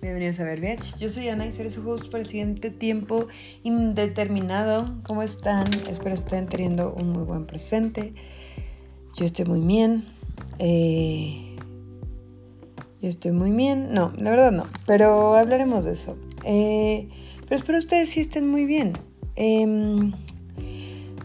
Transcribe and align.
bienvenidos 0.00 0.40
a 0.40 0.44
Verbiage. 0.44 0.98
Yo 0.98 1.08
soy 1.08 1.28
Ana 1.28 1.46
y 1.46 1.52
seré 1.52 1.70
su 1.70 1.88
host 1.88 2.10
para 2.10 2.22
el 2.22 2.28
siguiente 2.28 2.70
tiempo 2.70 3.28
indeterminado. 3.62 5.00
¿Cómo 5.04 5.22
están? 5.22 5.72
Espero 5.88 6.14
estén 6.14 6.48
teniendo 6.48 6.92
un 6.92 7.10
muy 7.10 7.22
buen 7.22 7.46
presente. 7.46 8.14
Yo 9.16 9.24
estoy 9.24 9.44
muy 9.44 9.60
bien. 9.60 10.06
Eh, 10.58 11.56
yo 13.00 13.08
estoy 13.08 13.30
muy 13.30 13.52
bien. 13.52 13.92
No, 13.92 14.12
la 14.16 14.30
verdad 14.30 14.50
no, 14.50 14.66
pero 14.86 15.34
hablaremos 15.34 15.84
de 15.84 15.92
eso. 15.92 16.16
Eh, 16.44 17.08
pero 17.46 17.56
espero 17.56 17.78
ustedes 17.78 18.08
sí 18.08 18.20
estén 18.20 18.48
muy 18.48 18.64
bien. 18.64 18.94
Em, 19.36 20.12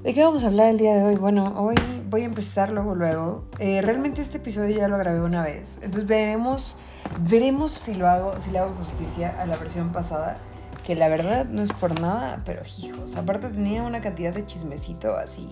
¿De 0.03 0.13
qué 0.13 0.23
vamos 0.23 0.43
a 0.43 0.47
hablar 0.47 0.69
el 0.69 0.77
día 0.77 0.95
de 0.95 1.03
hoy? 1.03 1.15
Bueno, 1.15 1.55
hoy 1.57 1.75
voy 2.09 2.21
a 2.21 2.25
empezar 2.25 2.71
luego, 2.71 2.95
luego. 2.95 3.45
Eh, 3.59 3.81
realmente 3.81 4.21
este 4.21 4.37
episodio 4.37 4.75
ya 4.75 4.87
lo 4.87 4.97
grabé 4.97 5.21
una 5.21 5.43
vez. 5.43 5.77
Entonces 5.81 6.07
veremos, 6.07 6.75
veremos 7.19 7.71
si 7.71 7.93
lo 7.93 8.07
hago, 8.07 8.39
si 8.39 8.51
le 8.51 8.59
hago 8.59 8.73
justicia 8.75 9.39
a 9.39 9.45
la 9.45 9.57
versión 9.57 9.91
pasada. 9.91 10.37
Que 10.83 10.95
la 10.95 11.07
verdad 11.07 11.45
no 11.45 11.61
es 11.61 11.71
por 11.71 11.99
nada, 11.99 12.41
pero 12.45 12.63
hijos. 12.81 13.15
Aparte 13.15 13.49
tenía 13.49 13.83
una 13.83 14.01
cantidad 14.01 14.33
de 14.33 14.45
chismecito 14.45 15.15
así 15.17 15.49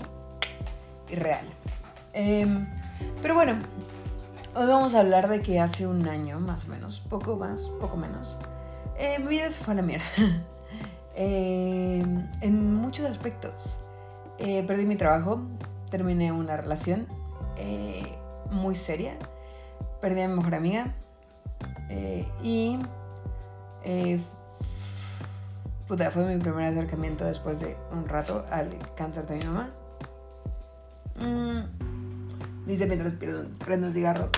irreal. 1.09 1.45
Em, 2.13 2.67
pero 3.21 3.35
bueno, 3.35 3.59
hoy 4.55 4.65
vamos 4.65 4.95
a 4.95 5.01
hablar 5.01 5.29
de 5.29 5.41
que 5.41 5.59
hace 5.59 5.85
un 5.85 6.07
año, 6.07 6.39
más 6.39 6.65
o 6.65 6.69
menos, 6.69 7.01
poco 7.07 7.35
más, 7.35 7.61
poco 7.79 7.97
menos, 7.97 8.39
eh, 8.97 9.19
mi 9.19 9.27
vida 9.27 9.51
se 9.51 9.59
fue 9.59 9.73
a 9.73 9.77
la 9.77 9.83
mierda. 9.83 10.05
Em, 11.19 12.29
en 12.41 12.75
muchos 12.75 13.03
aspectos. 13.05 13.79
Eh, 14.37 14.63
perdí 14.67 14.85
mi 14.85 14.95
trabajo, 14.95 15.41
terminé 15.89 16.31
una 16.31 16.57
relación 16.57 17.07
eh, 17.57 18.03
muy 18.51 18.75
seria, 18.75 19.17
perdí 20.01 20.21
a 20.21 20.27
mi 20.27 20.35
mejor 20.35 20.55
amiga 20.55 20.95
eh, 21.89 22.27
y 22.41 22.79
puta, 25.87 26.11
fue 26.11 26.35
mi 26.35 26.41
primer 26.41 26.65
acercamiento 26.65 27.25
después 27.25 27.59
de 27.59 27.77
un 27.91 28.07
rato 28.07 28.45
al 28.51 28.69
cáncer 28.95 29.25
de 29.25 29.35
mi 29.35 29.45
mamá. 29.45 29.69
Mm, 31.19 32.65
dice 32.67 32.85
mientras 32.85 33.13
prendo 33.13 33.87
un 33.87 33.93
cigarro. 33.93 34.29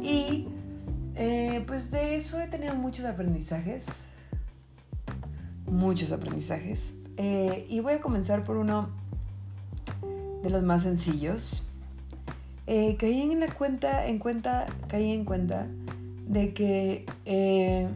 Y 0.00 0.48
pues 1.66 1.90
de 1.90 2.16
eso 2.16 2.40
he 2.40 2.46
tenido 2.46 2.74
muchos 2.74 3.04
aprendizajes. 3.04 3.86
Muchos 5.66 6.12
aprendizajes. 6.12 6.94
Eh, 7.16 7.66
y 7.68 7.80
voy 7.80 7.94
a 7.94 8.00
comenzar 8.00 8.42
por 8.42 8.56
uno 8.56 8.88
de 10.44 10.50
los 10.50 10.62
más 10.62 10.82
sencillos. 10.82 11.62
Eh, 12.66 12.96
caí 12.98 13.22
en 13.22 13.40
la 13.40 13.52
cuenta, 13.52 14.06
en 14.06 14.18
cuenta, 14.18 14.66
caí 14.88 15.12
en 15.12 15.24
cuenta 15.24 15.68
de 16.28 16.54
que 16.54 17.06
eh, 17.24 17.88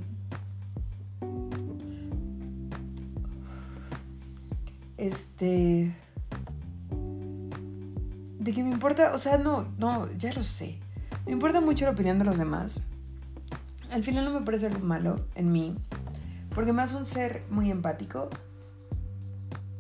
este 4.97 5.95
de 8.41 8.53
que 8.53 8.63
me 8.63 8.71
importa, 8.71 9.13
o 9.15 9.19
sea, 9.19 9.37
no, 9.39 9.69
no, 9.79 10.11
ya 10.17 10.33
lo 10.33 10.43
sé. 10.43 10.79
Me 11.27 11.33
importa 11.33 11.61
mucho 11.61 11.85
la 11.85 11.91
opinión 11.91 12.19
de 12.19 12.25
los 12.25 12.39
demás. 12.39 12.81
Al 13.91 14.03
final 14.03 14.25
no 14.25 14.33
me 14.33 14.45
parece 14.45 14.67
algo 14.67 14.81
malo 14.81 15.27
en 15.35 15.53
mí, 15.53 15.77
porque 16.55 16.73
me 16.73 16.83
hace 16.83 16.97
un 16.97 17.05
ser 17.05 17.45
muy 17.51 17.71
empático 17.71 18.31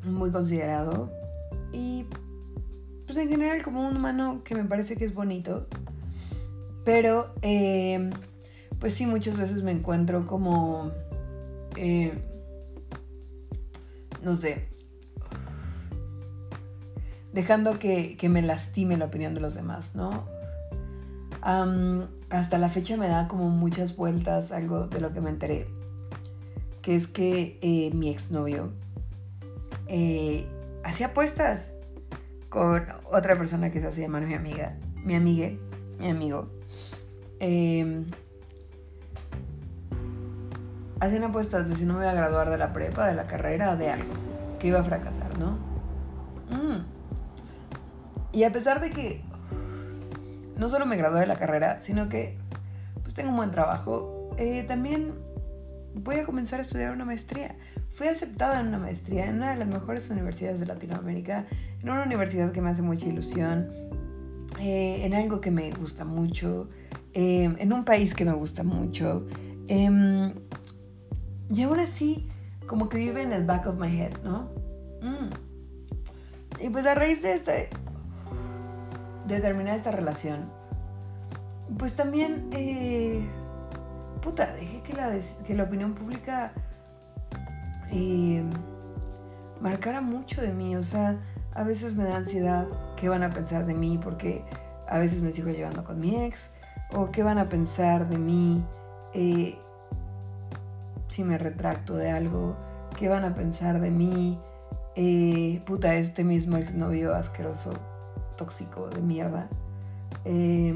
muy 0.04 0.30
considerado 0.30 1.12
y 1.72 2.06
pues 3.08 3.16
en 3.16 3.30
general 3.30 3.62
como 3.62 3.88
un 3.88 3.96
humano 3.96 4.42
que 4.44 4.54
me 4.54 4.64
parece 4.64 4.94
que 4.94 5.06
es 5.06 5.14
bonito, 5.14 5.66
pero 6.84 7.32
em, 7.40 8.10
pues 8.78 8.92
sí 8.92 9.06
muchas 9.06 9.38
veces 9.38 9.62
me 9.62 9.70
encuentro 9.70 10.26
como, 10.26 10.90
em, 11.76 12.12
no 14.22 14.34
sé, 14.34 14.68
dejando 17.32 17.78
que, 17.78 18.18
me 18.28 18.42
lastime 18.42 18.98
la 18.98 19.06
opinión 19.06 19.34
de 19.34 19.40
los 19.40 19.54
demás, 19.54 19.94
¿no? 19.94 20.26
hasta 22.28 22.58
la 22.58 22.68
fecha 22.68 22.98
me 22.98 23.08
da 23.08 23.26
como 23.26 23.48
muchas 23.48 23.96
vueltas 23.96 24.52
algo 24.52 24.86
de 24.86 25.00
lo 25.00 25.14
que 25.14 25.22
me 25.22 25.30
enteré, 25.30 25.66
que 26.82 26.94
es 26.94 27.06
que 27.06 27.58
eh, 27.62 27.90
mi 27.94 28.10
exnovio 28.10 28.70
eh, 29.86 30.46
hacía 30.84 31.06
apuestas 31.06 31.70
con 32.48 32.86
otra 33.10 33.36
persona 33.36 33.70
que 33.70 33.80
se 33.80 33.88
hace 33.88 34.00
llamar 34.00 34.22
mi 34.22 34.34
amiga, 34.34 34.76
mi 34.96 35.14
amigue, 35.14 35.60
mi 35.98 36.08
amigo. 36.08 36.50
Eh, 37.40 38.04
apuestas 41.24 41.68
de 41.68 41.76
si 41.76 41.84
no 41.84 41.94
me 41.94 42.00
iba 42.00 42.10
a 42.10 42.14
graduar 42.14 42.50
de 42.50 42.58
la 42.58 42.72
prepa, 42.72 43.06
de 43.06 43.14
la 43.14 43.26
carrera, 43.26 43.76
de 43.76 43.90
algo, 43.90 44.12
que 44.58 44.68
iba 44.68 44.80
a 44.80 44.82
fracasar, 44.82 45.38
¿no? 45.38 45.52
Mm. 46.50 46.84
Y 48.32 48.44
a 48.44 48.52
pesar 48.52 48.80
de 48.80 48.90
que 48.90 49.22
no 50.56 50.68
solo 50.68 50.86
me 50.86 50.96
gradué 50.96 51.20
de 51.20 51.26
la 51.26 51.36
carrera, 51.36 51.80
sino 51.80 52.08
que 52.08 52.38
pues 53.02 53.14
tengo 53.14 53.30
un 53.30 53.36
buen 53.36 53.50
trabajo, 53.50 54.30
eh, 54.38 54.64
también 54.64 55.12
voy 55.98 56.16
a 56.16 56.24
comenzar 56.24 56.60
a 56.60 56.62
estudiar 56.62 56.92
una 56.92 57.04
maestría. 57.04 57.56
Fui 57.90 58.06
aceptada 58.06 58.60
en 58.60 58.68
una 58.68 58.78
maestría 58.78 59.26
en 59.26 59.36
una 59.36 59.50
de 59.50 59.56
las 59.56 59.68
mejores 59.68 60.08
universidades 60.10 60.60
de 60.60 60.66
Latinoamérica, 60.66 61.46
en 61.82 61.90
una 61.90 62.04
universidad 62.04 62.52
que 62.52 62.60
me 62.60 62.70
hace 62.70 62.82
mucha 62.82 63.06
ilusión, 63.06 63.68
eh, 64.60 65.00
en 65.04 65.14
algo 65.14 65.40
que 65.40 65.50
me 65.50 65.70
gusta 65.72 66.04
mucho, 66.04 66.68
em, 67.12 67.56
en 67.58 67.72
un 67.72 67.84
país 67.84 68.14
que 68.14 68.24
me 68.24 68.32
gusta 68.32 68.62
mucho. 68.62 69.26
Em, 69.68 70.32
y 71.50 71.62
aún 71.62 71.80
así, 71.80 72.28
como 72.66 72.88
que 72.88 72.98
vive 72.98 73.22
en 73.22 73.32
el 73.32 73.44
back 73.44 73.66
of 73.66 73.78
my 73.78 73.88
head, 73.88 74.12
¿no? 74.22 74.50
Mm. 75.02 75.30
Y 76.64 76.70
pues 76.70 76.86
a 76.86 76.94
raíz 76.94 77.22
de 77.22 77.34
este, 77.34 77.70
de 79.26 79.40
terminar 79.40 79.76
esta 79.76 79.90
relación, 79.90 80.50
pues 81.76 81.94
también... 81.94 82.48
Eh, 82.52 83.26
puta, 84.28 84.52
dejé 84.52 84.82
que 84.82 84.92
la, 84.92 85.10
que 85.46 85.54
la 85.54 85.62
opinión 85.62 85.94
pública 85.94 86.52
eh, 87.90 88.44
marcara 89.58 90.02
mucho 90.02 90.42
de 90.42 90.52
mí. 90.52 90.76
O 90.76 90.84
sea, 90.84 91.16
a 91.54 91.62
veces 91.62 91.94
me 91.94 92.04
da 92.04 92.16
ansiedad 92.16 92.68
qué 92.96 93.08
van 93.08 93.22
a 93.22 93.30
pensar 93.30 93.64
de 93.64 93.72
mí 93.72 93.98
porque 94.02 94.44
a 94.86 94.98
veces 94.98 95.22
me 95.22 95.32
sigo 95.32 95.48
llevando 95.48 95.82
con 95.82 95.98
mi 95.98 96.24
ex. 96.24 96.50
O 96.92 97.10
qué 97.10 97.22
van 97.22 97.38
a 97.38 97.48
pensar 97.48 98.06
de 98.10 98.18
mí 98.18 98.62
eh, 99.14 99.56
si 101.08 101.24
me 101.24 101.38
retracto 101.38 101.96
de 101.96 102.10
algo. 102.10 102.54
¿Qué 102.98 103.08
van 103.08 103.24
a 103.24 103.34
pensar 103.34 103.80
de 103.80 103.90
mí? 103.90 104.38
Eh, 104.94 105.62
puta, 105.64 105.94
este 105.94 106.22
mismo 106.22 106.58
exnovio 106.58 107.14
asqueroso, 107.14 107.72
tóxico, 108.36 108.90
de 108.90 109.00
mierda. 109.00 109.48
Eh, 110.26 110.74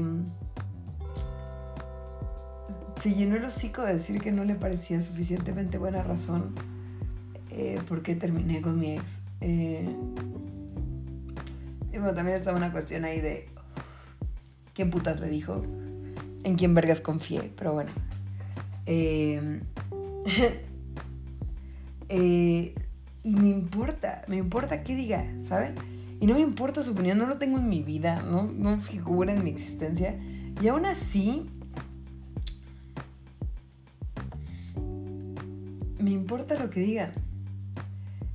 se 3.03 3.13
llenó 3.13 3.35
el 3.35 3.43
hocico 3.43 3.81
de 3.81 3.91
decir 3.91 4.21
que 4.21 4.31
no 4.31 4.45
le 4.45 4.55
parecía 4.55 5.01
suficientemente 5.01 5.77
buena 5.77 6.01
razón 6.03 6.55
eh, 7.49 7.81
por 7.85 8.01
qué 8.01 8.15
terminé 8.15 8.61
con 8.61 8.79
mi 8.79 8.93
ex. 8.93 9.19
Eh, 9.41 9.93
bueno, 11.91 12.13
también 12.13 12.37
estaba 12.37 12.55
una 12.55 12.71
cuestión 12.71 13.03
ahí 13.03 13.19
de 13.19 13.49
quién 14.73 14.89
putas 14.89 15.19
le 15.19 15.27
dijo, 15.27 15.65
en 16.45 16.55
quién 16.55 16.73
vergas 16.73 17.01
confié, 17.01 17.51
pero 17.57 17.73
bueno. 17.73 17.91
Eh, 22.09 22.75
y 23.23 23.35
me 23.35 23.49
importa, 23.49 24.21
me 24.27 24.37
importa 24.37 24.83
qué 24.83 24.95
diga, 24.95 25.25
¿saben? 25.39 25.73
Y 26.19 26.27
no 26.27 26.35
me 26.35 26.41
importa 26.41 26.83
su 26.83 26.91
opinión, 26.91 27.17
no 27.17 27.25
lo 27.25 27.39
tengo 27.39 27.57
en 27.57 27.67
mi 27.67 27.81
vida, 27.81 28.21
no, 28.21 28.43
no 28.43 28.77
figura 28.77 29.33
en 29.33 29.43
mi 29.43 29.49
existencia. 29.49 30.19
Y 30.61 30.67
aún 30.67 30.85
así, 30.85 31.49
me 36.03 36.11
importa 36.11 36.59
lo 36.59 36.69
que 36.69 36.81
digan. 36.81 37.13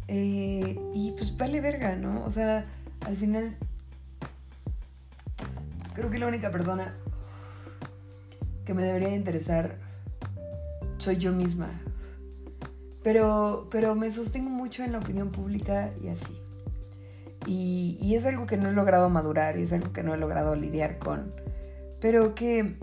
Eh, 0.08 0.80
y 0.94 1.12
pues 1.12 1.36
vale 1.36 1.60
verga, 1.60 1.94
¿no? 1.96 2.24
O 2.24 2.30
sea, 2.30 2.66
al 3.00 3.14
final 3.14 3.56
creo 5.94 6.10
que 6.10 6.18
la 6.18 6.26
única 6.26 6.50
persona 6.50 6.94
que 8.64 8.72
me 8.72 8.82
debería 8.82 9.14
interesar 9.14 9.76
soy 10.96 11.18
yo 11.18 11.32
misma. 11.32 11.70
Pero, 13.02 13.68
pero 13.70 13.94
me 13.94 14.10
sostengo 14.10 14.50
mucho 14.50 14.82
en 14.82 14.92
la 14.92 14.98
opinión 14.98 15.30
pública 15.30 15.92
y 16.02 16.08
así. 16.08 16.40
Y, 17.46 17.98
y 18.00 18.14
es 18.14 18.24
algo 18.24 18.46
que 18.46 18.56
no 18.56 18.70
he 18.70 18.72
logrado 18.72 19.08
madurar 19.10 19.58
y 19.58 19.62
es 19.62 19.72
algo 19.72 19.92
que 19.92 20.02
no 20.02 20.14
he 20.14 20.18
logrado 20.18 20.54
lidiar 20.54 20.98
con. 20.98 21.32
Pero 22.00 22.34
que 22.34 22.76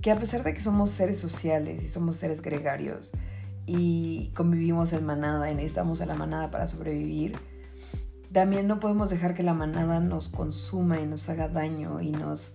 que 0.00 0.10
a 0.10 0.18
pesar 0.18 0.44
de 0.44 0.54
que 0.54 0.60
somos 0.60 0.90
seres 0.90 1.18
sociales 1.18 1.82
y 1.82 1.88
somos 1.88 2.16
seres 2.16 2.40
gregarios 2.42 3.12
y 3.66 4.30
convivimos 4.34 4.92
en 4.92 5.04
manada 5.04 5.50
y 5.50 5.54
necesitamos 5.54 6.00
a 6.00 6.06
la 6.06 6.14
manada 6.14 6.50
para 6.50 6.66
sobrevivir, 6.66 7.36
también 8.32 8.66
no 8.66 8.80
podemos 8.80 9.10
dejar 9.10 9.34
que 9.34 9.42
la 9.42 9.54
manada 9.54 10.00
nos 10.00 10.28
consuma 10.28 11.00
y 11.00 11.06
nos 11.06 11.28
haga 11.28 11.48
daño 11.48 12.00
y 12.00 12.10
nos, 12.12 12.54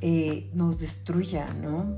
eh, 0.00 0.50
nos 0.52 0.78
destruya, 0.78 1.52
¿no? 1.54 1.96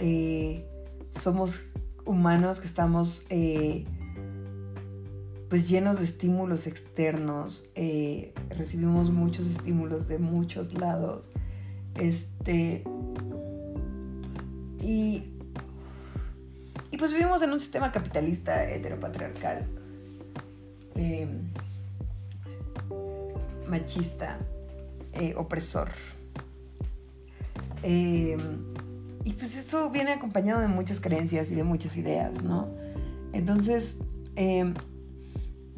eh, 0.00 0.66
somos 1.10 1.60
humanos 2.04 2.60
que 2.60 2.66
estamos 2.66 3.24
eh, 3.30 3.86
pues 5.48 5.68
llenos 5.68 5.98
de 5.98 6.04
estímulos 6.04 6.66
externos, 6.66 7.64
recibimos 8.48 9.10
muchos 9.10 9.46
estímulos 9.46 10.08
de 10.08 10.18
muchos 10.18 10.72
lados, 10.72 11.30
este, 11.96 12.84
y, 14.82 15.32
y 16.90 16.96
pues 16.98 17.12
vivimos 17.12 17.40
en 17.42 17.52
un 17.52 17.60
sistema 17.60 17.90
capitalista 17.92 18.68
heteropatriarcal, 18.68 19.66
machista, 23.68 24.38
opresor. 25.36 25.88
Y 27.82 29.32
pues 29.34 29.56
eso 29.56 29.90
viene 29.90 30.12
acompañado 30.12 30.60
de 30.60 30.68
muchas 30.68 31.00
creencias 31.00 31.50
y 31.50 31.54
de 31.54 31.62
muchas 31.62 31.96
ideas, 31.96 32.42
¿no? 32.42 32.68
Entonces, 33.32 33.96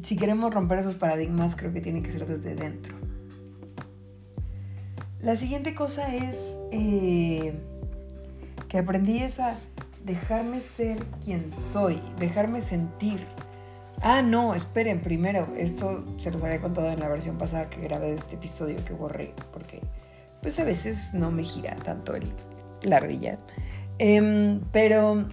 si 0.02 0.16
queremos 0.16 0.52
romper 0.52 0.78
esos 0.78 0.94
paradigmas, 0.94 1.54
creo 1.54 1.72
que 1.72 1.80
tiene 1.80 2.02
que 2.02 2.10
ser 2.10 2.26
desde 2.26 2.54
dentro. 2.54 2.94
La 5.20 5.36
siguiente 5.36 5.74
cosa 5.74 6.14
es 6.14 6.56
eh, 6.70 7.58
que 8.68 8.78
aprendí 8.78 9.18
es 9.18 9.40
a 9.40 9.56
dejarme 10.04 10.60
ser 10.60 11.04
quien 11.24 11.50
soy, 11.50 12.00
dejarme 12.18 12.62
sentir. 12.62 13.26
Ah, 14.02 14.22
no, 14.22 14.54
esperen, 14.54 15.00
primero, 15.00 15.48
esto 15.56 16.04
se 16.18 16.30
los 16.30 16.42
había 16.42 16.60
contado 16.60 16.90
en 16.90 17.00
la 17.00 17.08
versión 17.08 17.38
pasada 17.38 17.70
que 17.70 17.80
grabé 17.80 18.08
de 18.08 18.16
este 18.16 18.36
episodio 18.36 18.84
que 18.84 18.92
borré, 18.92 19.34
porque 19.52 19.80
pues 20.42 20.58
a 20.58 20.64
veces 20.64 21.14
no 21.14 21.30
me 21.30 21.42
gira 21.42 21.74
tanto 21.76 22.12
la 22.82 22.96
ardilla. 22.96 23.38
Em, 23.98 24.60
pero 24.72 25.24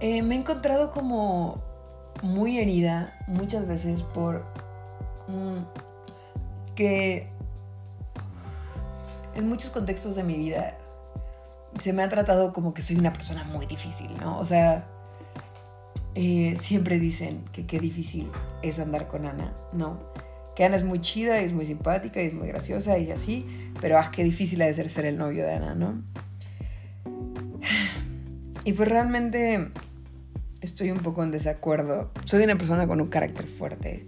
eh, 0.00 0.22
me 0.22 0.34
he 0.34 0.38
encontrado 0.38 0.90
como 0.90 1.62
muy 2.22 2.58
herida 2.58 3.16
muchas 3.28 3.68
veces 3.68 4.02
por 4.02 4.44
mm, 5.28 5.58
que 6.74 7.28
en 9.34 9.48
muchos 9.48 9.70
contextos 9.70 10.14
de 10.14 10.24
mi 10.24 10.36
vida 10.38 10.76
se 11.80 11.92
me 11.92 12.02
ha 12.02 12.08
tratado 12.08 12.52
como 12.52 12.74
que 12.74 12.82
soy 12.82 12.96
una 12.96 13.12
persona 13.12 13.44
muy 13.44 13.66
difícil, 13.66 14.08
¿no? 14.20 14.38
O 14.38 14.44
sea, 14.44 14.86
eh, 16.14 16.56
siempre 16.60 16.98
dicen 16.98 17.42
que 17.52 17.66
qué 17.66 17.80
difícil 17.80 18.30
es 18.62 18.78
andar 18.78 19.08
con 19.08 19.26
Ana, 19.26 19.54
¿no? 19.72 19.98
Que 20.54 20.64
Ana 20.64 20.76
es 20.76 20.84
muy 20.84 21.00
chida 21.00 21.40
y 21.40 21.44
es 21.46 21.52
muy 21.52 21.64
simpática 21.64 22.22
y 22.22 22.26
es 22.26 22.34
muy 22.34 22.48
graciosa 22.48 22.98
y 22.98 23.10
así, 23.10 23.46
pero 23.80 23.98
ah, 23.98 24.10
qué 24.12 24.22
difícil 24.22 24.60
ha 24.62 24.66
de 24.66 24.74
ser 24.74 24.90
ser 24.90 25.06
el 25.06 25.16
novio 25.16 25.44
de 25.44 25.54
Ana, 25.54 25.74
¿no? 25.74 26.02
Y 28.64 28.74
pues 28.74 28.88
realmente 28.88 29.72
estoy 30.60 30.92
un 30.92 31.00
poco 31.00 31.24
en 31.24 31.32
desacuerdo. 31.32 32.12
Soy 32.24 32.44
una 32.44 32.56
persona 32.56 32.86
con 32.86 33.00
un 33.00 33.08
carácter 33.08 33.48
fuerte. 33.48 34.06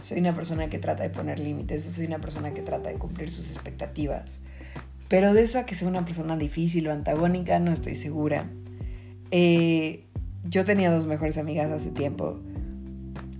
Soy 0.00 0.18
una 0.18 0.34
persona 0.34 0.68
que 0.68 0.80
trata 0.80 1.04
de 1.04 1.10
poner 1.10 1.38
límites. 1.38 1.84
Soy 1.84 2.06
una 2.06 2.18
persona 2.18 2.52
que 2.52 2.62
trata 2.62 2.88
de 2.88 2.96
cumplir 2.96 3.32
sus 3.32 3.52
expectativas. 3.52 4.40
Pero 5.12 5.34
de 5.34 5.42
eso 5.42 5.58
a 5.58 5.66
que 5.66 5.74
sea 5.74 5.88
una 5.88 6.06
persona 6.06 6.38
difícil 6.38 6.88
o 6.88 6.90
antagónica, 6.90 7.58
no 7.58 7.70
estoy 7.70 7.96
segura. 7.96 8.48
Eh, 9.30 10.06
yo 10.42 10.64
tenía 10.64 10.90
dos 10.90 11.04
mejores 11.04 11.36
amigas 11.36 11.70
hace 11.70 11.90
tiempo 11.90 12.40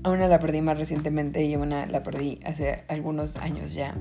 a 0.03 0.11
una 0.11 0.29
la 0.29 0.39
perdí 0.39 0.61
más 0.61 0.77
recientemente 0.77 1.43
y 1.45 1.55
a 1.55 1.59
una 1.59 1.87
la 1.87 2.03
perdí 2.03 2.41
hace 2.45 2.85
algunos 2.89 3.37
años 3.37 3.73
ya. 3.73 3.97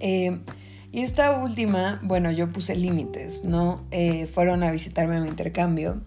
Eh, 0.00 0.38
y 0.92 1.00
esta 1.00 1.42
última, 1.42 1.98
bueno, 2.02 2.30
yo 2.30 2.52
puse 2.52 2.76
límites, 2.76 3.42
¿no? 3.42 3.82
Eh, 3.90 4.26
fueron 4.26 4.64
a 4.64 4.70
visitarme 4.70 5.16
a 5.16 5.20
mi 5.20 5.30
intercambio 5.30 6.02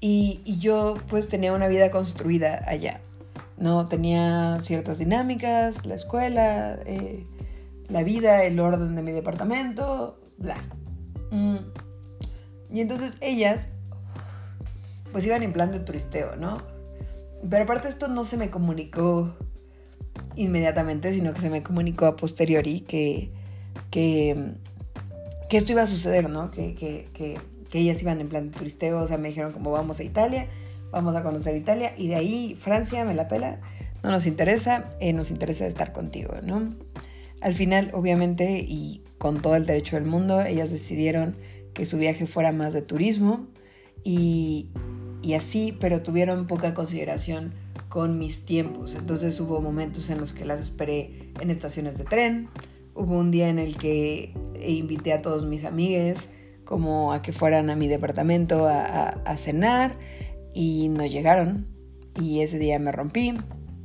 y, 0.00 0.42
yo 0.60 0.98
pues 1.08 1.28
tenía 1.28 1.54
una 1.54 1.68
vida 1.68 1.90
construida 1.90 2.62
allá, 2.66 3.00
¿no? 3.56 3.86
Tenía 3.86 4.60
ciertas 4.64 4.98
dinámicas, 4.98 5.86
la 5.86 5.94
escuela, 5.94 6.78
la 7.92 8.02
vida, 8.02 8.44
el 8.44 8.58
orden 8.58 8.96
de 8.96 9.02
mi 9.02 9.12
departamento, 9.12 10.18
bla. 10.38 10.56
Mm. 11.30 11.58
Y 12.72 12.80
entonces 12.80 13.16
ellas 13.20 13.68
pues 15.12 15.26
iban 15.26 15.42
en 15.42 15.52
plan 15.52 15.70
de 15.70 15.80
turisteo, 15.80 16.36
¿no? 16.36 16.62
Pero 17.48 17.64
aparte 17.64 17.88
esto 17.88 18.08
no 18.08 18.24
se 18.24 18.36
me 18.36 18.50
comunicó 18.50 19.36
inmediatamente, 20.36 21.12
sino 21.12 21.34
que 21.34 21.40
se 21.40 21.50
me 21.50 21.62
comunicó 21.62 22.06
a 22.06 22.16
posteriori 22.16 22.80
que, 22.80 23.30
que, 23.90 24.54
esto 25.50 25.72
iba 25.72 25.82
a 25.82 25.86
suceder, 25.86 26.30
¿no? 26.30 26.50
Que, 26.50 26.74
que, 26.74 27.08
que, 27.12 27.38
ellas 27.74 28.02
iban 28.02 28.20
en 28.20 28.28
plan 28.28 28.50
de 28.50 28.56
turisteo, 28.56 29.00
o 29.00 29.06
sea, 29.06 29.16
me 29.16 29.28
dijeron 29.28 29.52
como 29.52 29.70
vamos 29.70 29.98
a 29.98 30.02
Italia, 30.02 30.46
vamos 30.90 31.16
a 31.16 31.22
conocer 31.22 31.56
Italia, 31.56 31.94
y 31.96 32.08
de 32.08 32.16
ahí 32.16 32.54
Francia 32.58 33.04
me 33.04 33.14
la 33.14 33.28
pela, 33.28 33.60
no 34.02 34.10
nos 34.10 34.26
interesa, 34.26 34.90
eh, 35.00 35.14
nos 35.14 35.30
interesa 35.30 35.66
estar 35.66 35.92
contigo, 35.92 36.34
¿no? 36.42 36.74
Al 37.42 37.54
final, 37.54 37.90
obviamente, 37.92 38.64
y 38.66 39.02
con 39.18 39.42
todo 39.42 39.56
el 39.56 39.66
derecho 39.66 39.96
del 39.96 40.04
mundo, 40.04 40.40
ellas 40.42 40.70
decidieron 40.70 41.36
que 41.74 41.86
su 41.86 41.98
viaje 41.98 42.24
fuera 42.26 42.52
más 42.52 42.72
de 42.72 42.82
turismo 42.82 43.48
y, 44.04 44.68
así, 45.36 45.76
pero 45.80 46.02
tuvieron 46.02 46.46
poca 46.46 46.72
consideración 46.72 47.54
con 47.88 48.16
mis 48.18 48.44
tiempos. 48.44 48.94
Entonces 48.94 49.38
hubo 49.40 49.60
momentos 49.60 50.08
en 50.08 50.20
los 50.20 50.32
que 50.32 50.44
las 50.44 50.60
esperé 50.60 51.32
en 51.40 51.50
estaciones 51.50 51.98
de 51.98 52.04
tren, 52.04 52.48
hubo 52.94 53.18
un 53.18 53.32
día 53.32 53.48
en 53.48 53.58
el 53.58 53.76
que 53.76 54.32
invité 54.64 55.12
a 55.12 55.20
todos 55.20 55.44
mis 55.44 55.64
amigues 55.64 56.28
como 56.64 57.12
a 57.12 57.22
que 57.22 57.32
fueran 57.32 57.70
a 57.70 57.76
mi 57.76 57.88
departamento 57.88 58.68
a, 58.68 59.36
cenar 59.36 59.98
y 60.54 60.88
no 60.90 61.04
llegaron 61.06 61.66
y 62.20 62.40
ese 62.40 62.58
día 62.58 62.78
me 62.78 62.92
rompí 62.92 63.34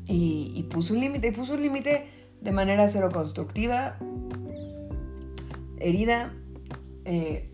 y, 0.06 0.52
y 0.54 0.64
puse 0.64 0.94
un 0.94 1.00
límite, 1.00 1.30
y 1.30 1.32
puse 1.32 1.54
un 1.54 1.62
límite 1.62 2.17
de 2.42 2.52
manera 2.52 2.88
cero 2.90 3.10
constructiva, 3.12 3.98
herida, 5.80 6.34
eh, 7.06 7.52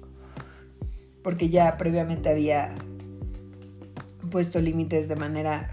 porque 1.23 1.49
ya 1.49 1.77
previamente 1.77 2.29
había 2.29 2.75
puesto 4.29 4.59
límites 4.59 5.07
de 5.07 5.15
manera 5.15 5.69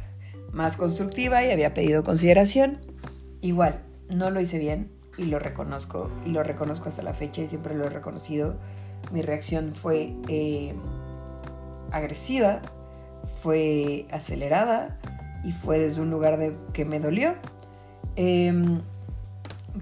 más 0.52 0.76
constructiva 0.76 1.44
y 1.44 1.50
había 1.50 1.74
pedido 1.74 2.04
consideración. 2.04 2.80
Igual, 3.40 3.82
no 4.14 4.30
lo 4.30 4.40
hice 4.40 4.58
bien 4.58 4.92
y 5.16 5.24
lo 5.24 5.38
reconozco 5.38 6.10
y 6.24 6.30
lo 6.30 6.42
reconozco 6.42 6.88
hasta 6.88 7.02
la 7.02 7.14
fecha 7.14 7.42
y 7.42 7.48
siempre 7.48 7.74
lo 7.74 7.86
he 7.86 7.90
reconocido. 7.90 8.56
Mi 9.12 9.22
reacción 9.22 9.72
fue 9.72 10.14
eh, 10.28 10.74
agresiva, 11.90 12.60
fue 13.36 14.06
acelerada 14.10 14.98
y 15.44 15.52
fue 15.52 15.78
desde 15.78 16.00
un 16.00 16.10
lugar 16.10 16.38
de, 16.38 16.56
que 16.72 16.84
me 16.84 17.00
dolió. 17.00 17.34
Em, 18.16 18.82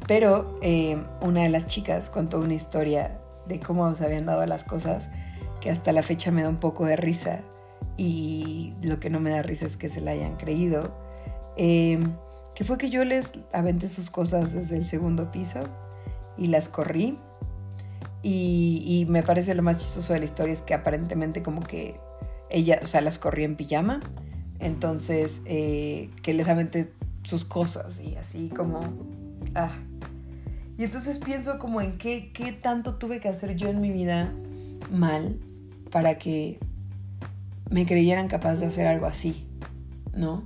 pero 0.07 0.59
em, 0.63 1.05
una 1.21 1.43
de 1.43 1.49
las 1.49 1.67
chicas 1.67 2.11
contó 2.11 2.41
una 2.41 2.55
historia 2.55 3.19
de 3.47 3.61
cómo 3.61 3.95
se 3.95 4.05
habían 4.05 4.27
dado 4.27 4.45
las 4.47 4.65
cosas 4.65 5.11
que 5.61 5.71
hasta 5.71 5.93
la 5.93 6.03
fecha 6.03 6.31
me 6.31 6.43
da 6.43 6.49
un 6.49 6.59
poco 6.59 6.85
de 6.85 6.97
risa 6.97 7.41
y 7.97 8.75
lo 8.83 9.01
que 9.01 9.11
no 9.11 9.21
me 9.21 9.31
da 9.31 9.43
risa 9.43 9.67
es 9.67 9.77
que 9.77 9.89
se 9.89 10.01
la 10.01 10.13
hayan 10.13 10.37
creído, 10.37 10.95
em, 11.57 12.15
que 12.55 12.65
fue 12.65 12.79
que 12.79 12.91
yo 12.91 13.05
les 13.05 13.33
aventé 13.53 13.89
sus 13.89 14.11
cosas 14.11 14.53
desde 14.53 14.77
el 14.77 14.87
segundo 14.87 15.31
piso 15.33 15.61
y 16.37 16.47
las 16.49 16.69
corrí. 16.69 17.19
Y, 18.23 19.07
me 19.09 19.23
parece 19.23 19.55
lo 19.55 19.63
más 19.63 19.79
chistoso 19.79 20.13
de 20.13 20.19
la 20.19 20.25
historia 20.25 20.53
es 20.53 20.61
que 20.61 20.75
aparentemente 20.75 21.43
como 21.43 21.63
que 21.63 21.99
ella, 22.51 22.81
o 22.83 22.87
sea, 22.87 23.01
las 23.01 23.19
corrí 23.19 23.45
en 23.45 23.57
pijama. 23.57 24.01
Entonces, 24.59 25.41
eh, 25.47 26.11
que 26.23 26.35
les 26.35 26.49
aventé 26.49 26.93
sus 27.23 27.45
cosas 27.45 28.01
y 28.01 28.17
así 28.17 28.49
como... 28.49 28.81
Ah. 29.55 29.73
Y 30.77 30.85
entonces 30.85 31.19
pienso 31.19 31.59
como 31.59 31.81
en 31.81 31.99
qué, 31.99 32.31
qué 32.33 32.53
tanto 32.53 32.95
tuve 32.95 33.21
que 33.21 33.29
hacer 33.29 33.57
yo 33.57 33.69
en 33.69 33.81
mi 33.81 33.91
vida 33.91 34.33
mal 34.93 35.39
para 35.91 36.19
que 36.19 36.59
me 37.71 37.85
creyeran 37.87 38.29
capaz 38.29 38.57
de 38.57 38.67
hacer 38.67 38.87
algo 38.87 39.07
así, 39.07 39.47
¿no? 40.15 40.45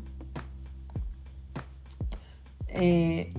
Eh, 2.68 3.32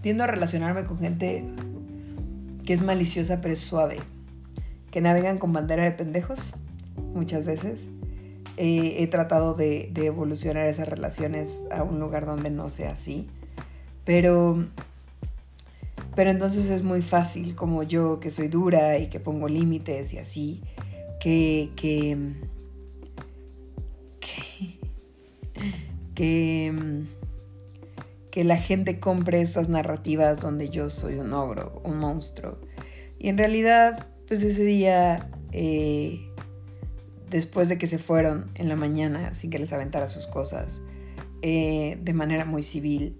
tiendo 0.00 0.24
a 0.24 0.26
relacionarme 0.26 0.84
con 0.84 0.98
gente 0.98 1.46
que 2.66 2.72
es 2.72 2.82
maliciosa 2.82 3.40
pero 3.40 3.54
es 3.54 3.60
suave, 3.60 4.00
que 4.90 5.00
navegan 5.00 5.38
con 5.38 5.52
bandera 5.52 5.84
de 5.84 5.92
pendejos 5.92 6.54
muchas 7.14 7.44
veces. 7.44 7.88
He 8.56 9.06
tratado 9.08 9.54
de, 9.54 9.90
de, 9.92 10.06
evolucionar 10.06 10.66
esas 10.66 10.88
relaciones 10.88 11.66
a 11.70 11.82
un 11.82 11.98
lugar 11.98 12.24
donde 12.24 12.50
no 12.50 12.70
sea 12.70 12.92
así, 12.92 13.26
pero, 14.04 14.64
pero 16.14 16.30
entonces 16.30 16.70
es 16.70 16.82
muy 16.82 17.02
fácil 17.02 17.56
como 17.56 17.82
yo 17.82 18.20
que 18.20 18.30
soy 18.30 18.48
dura 18.48 18.98
y 18.98 19.08
que 19.08 19.18
pongo 19.18 19.48
límites 19.48 20.12
y 20.12 20.18
así, 20.18 20.62
que, 21.20 21.70
que, 21.74 22.18
que, 26.14 27.04
que, 28.30 28.44
la 28.44 28.56
gente 28.56 29.00
compre 29.00 29.40
estas 29.40 29.68
narrativas 29.68 30.40
donde 30.40 30.68
yo 30.68 30.90
soy 30.90 31.14
un 31.14 31.32
ogro, 31.32 31.80
un 31.84 31.98
monstruo. 31.98 32.58
Y 33.18 33.30
en 33.30 33.38
realidad, 33.38 34.06
pues 34.28 34.42
ese 34.42 34.64
día, 34.64 35.30
eh, 35.52 36.30
después 37.34 37.68
de 37.68 37.78
que 37.78 37.88
se 37.88 37.98
fueron 37.98 38.48
en 38.54 38.68
la 38.68 38.76
mañana, 38.76 39.34
sin 39.34 39.50
que 39.50 39.58
les 39.58 39.72
aventara 39.72 40.06
sus 40.06 40.28
cosas, 40.28 40.82
eh, 41.42 41.98
de 42.00 42.12
manera 42.12 42.44
muy 42.44 42.62
civil, 42.62 43.18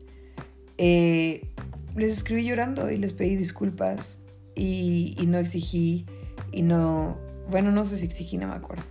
eh, 0.78 1.48
les 1.96 2.12
escribí 2.16 2.44
llorando 2.44 2.92
y 2.92 2.96
les 2.96 3.12
pedí 3.12 3.34
disculpas 3.34 4.18
y, 4.54 5.16
y, 5.18 5.26
no 5.26 5.38
exigí 5.38 6.06
y 6.52 6.62
no, 6.62 7.18
bueno, 7.50 7.72
no 7.72 7.84
sé 7.84 7.96
si 7.96 8.04
exigí, 8.04 8.36
no 8.36 8.46
me 8.46 8.54
acuerdo. 8.54 8.84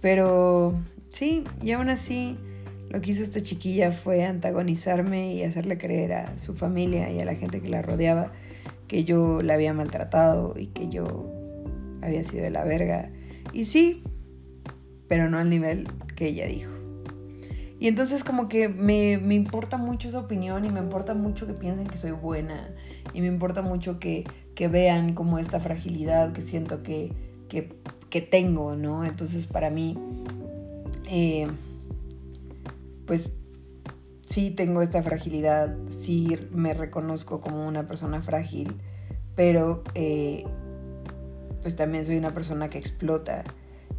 Pero 0.00 0.76
sí, 1.10 1.44
y 1.62 1.70
aún 1.70 1.88
así 1.88 2.36
lo 2.90 3.00
que 3.00 3.12
hizo 3.12 3.22
esta 3.22 3.40
chiquilla 3.42 3.92
fue 3.92 4.24
antagonizarme 4.24 5.34
y 5.34 5.44
hacerle 5.44 5.78
creer 5.78 6.14
a 6.14 6.36
su 6.36 6.54
familia 6.54 7.12
y 7.12 7.20
a 7.20 7.24
la 7.24 7.36
gente 7.36 7.60
que 7.60 7.70
la 7.70 7.80
rodeaba 7.80 8.32
que 8.88 9.04
yo 9.04 9.40
la 9.40 9.54
había 9.54 9.72
maltratado 9.72 10.54
y 10.58 10.66
que 10.66 10.88
yo 10.88 11.32
había 12.02 12.24
sido 12.24 12.42
de 12.42 12.50
la 12.50 12.64
verga. 12.64 13.12
Y 13.52 13.66
sí, 13.66 14.02
pero 15.12 15.28
no 15.28 15.36
al 15.36 15.50
nivel 15.50 15.88
que 16.16 16.28
ella 16.28 16.46
dijo. 16.46 16.72
Y 17.78 17.86
entonces 17.86 18.24
como 18.24 18.48
que 18.48 18.70
me, 18.70 19.12
importa 19.12 19.76
mucho 19.76 20.08
esa 20.08 20.20
opinión 20.20 20.64
y 20.64 20.70
me 20.70 20.80
importa 20.80 21.12
mucho 21.12 21.46
que 21.46 21.52
piensen 21.52 21.86
que 21.86 21.98
soy 21.98 22.12
buena 22.12 22.74
y 23.12 23.20
me 23.20 23.26
importa 23.26 23.60
mucho 23.60 24.00
que, 24.00 24.24
vean 24.70 25.12
como 25.12 25.38
esta 25.38 25.60
fragilidad 25.60 26.32
que 26.32 26.40
siento 26.40 26.82
que, 26.82 27.12
que, 27.50 28.20
tengo, 28.22 28.74
¿no? 28.74 29.04
Entonces 29.04 29.46
para 29.48 29.68
mí, 29.68 29.98
eh, 31.10 31.46
pues 33.04 33.34
sí 34.22 34.50
tengo 34.50 34.80
esta 34.80 35.02
fragilidad, 35.02 35.76
sí 35.90 36.38
me 36.52 36.72
reconozco 36.72 37.42
como 37.42 37.68
una 37.68 37.84
persona 37.84 38.22
frágil, 38.22 38.76
pero 39.36 39.84
eh, 39.94 40.46
pues 41.60 41.76
también 41.76 42.06
soy 42.06 42.16
una 42.16 42.30
persona 42.30 42.70
que 42.70 42.78
explota 42.78 43.44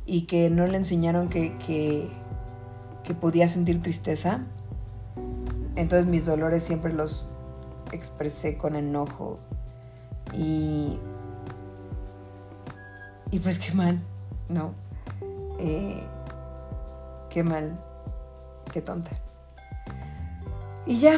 y 0.06 0.24
que 0.24 0.50
no 0.50 0.68
le 0.68 0.78
enseñaron 0.78 1.30
que, 1.30 1.58
que, 1.58 2.08
que 3.04 3.14
podía 3.14 3.48
sentir 3.48 3.82
tristeza. 3.82 4.46
Entonces 5.76 6.06
mis 6.06 6.26
dolores 6.26 6.64
siempre 6.64 6.94
los 6.94 7.28
expresé 7.92 8.58
con 8.58 8.76
enojo 8.76 9.40
y, 10.34 10.98
y 13.32 13.40
pues 13.40 13.60
qué 13.60 13.74
mal, 13.74 14.02
¿no? 14.50 14.74
Eh, 15.60 16.04
qué 17.30 17.44
mal, 17.44 17.80
qué 18.72 18.82
tonta. 18.82 19.12
Y 20.86 21.00
ya, 21.00 21.18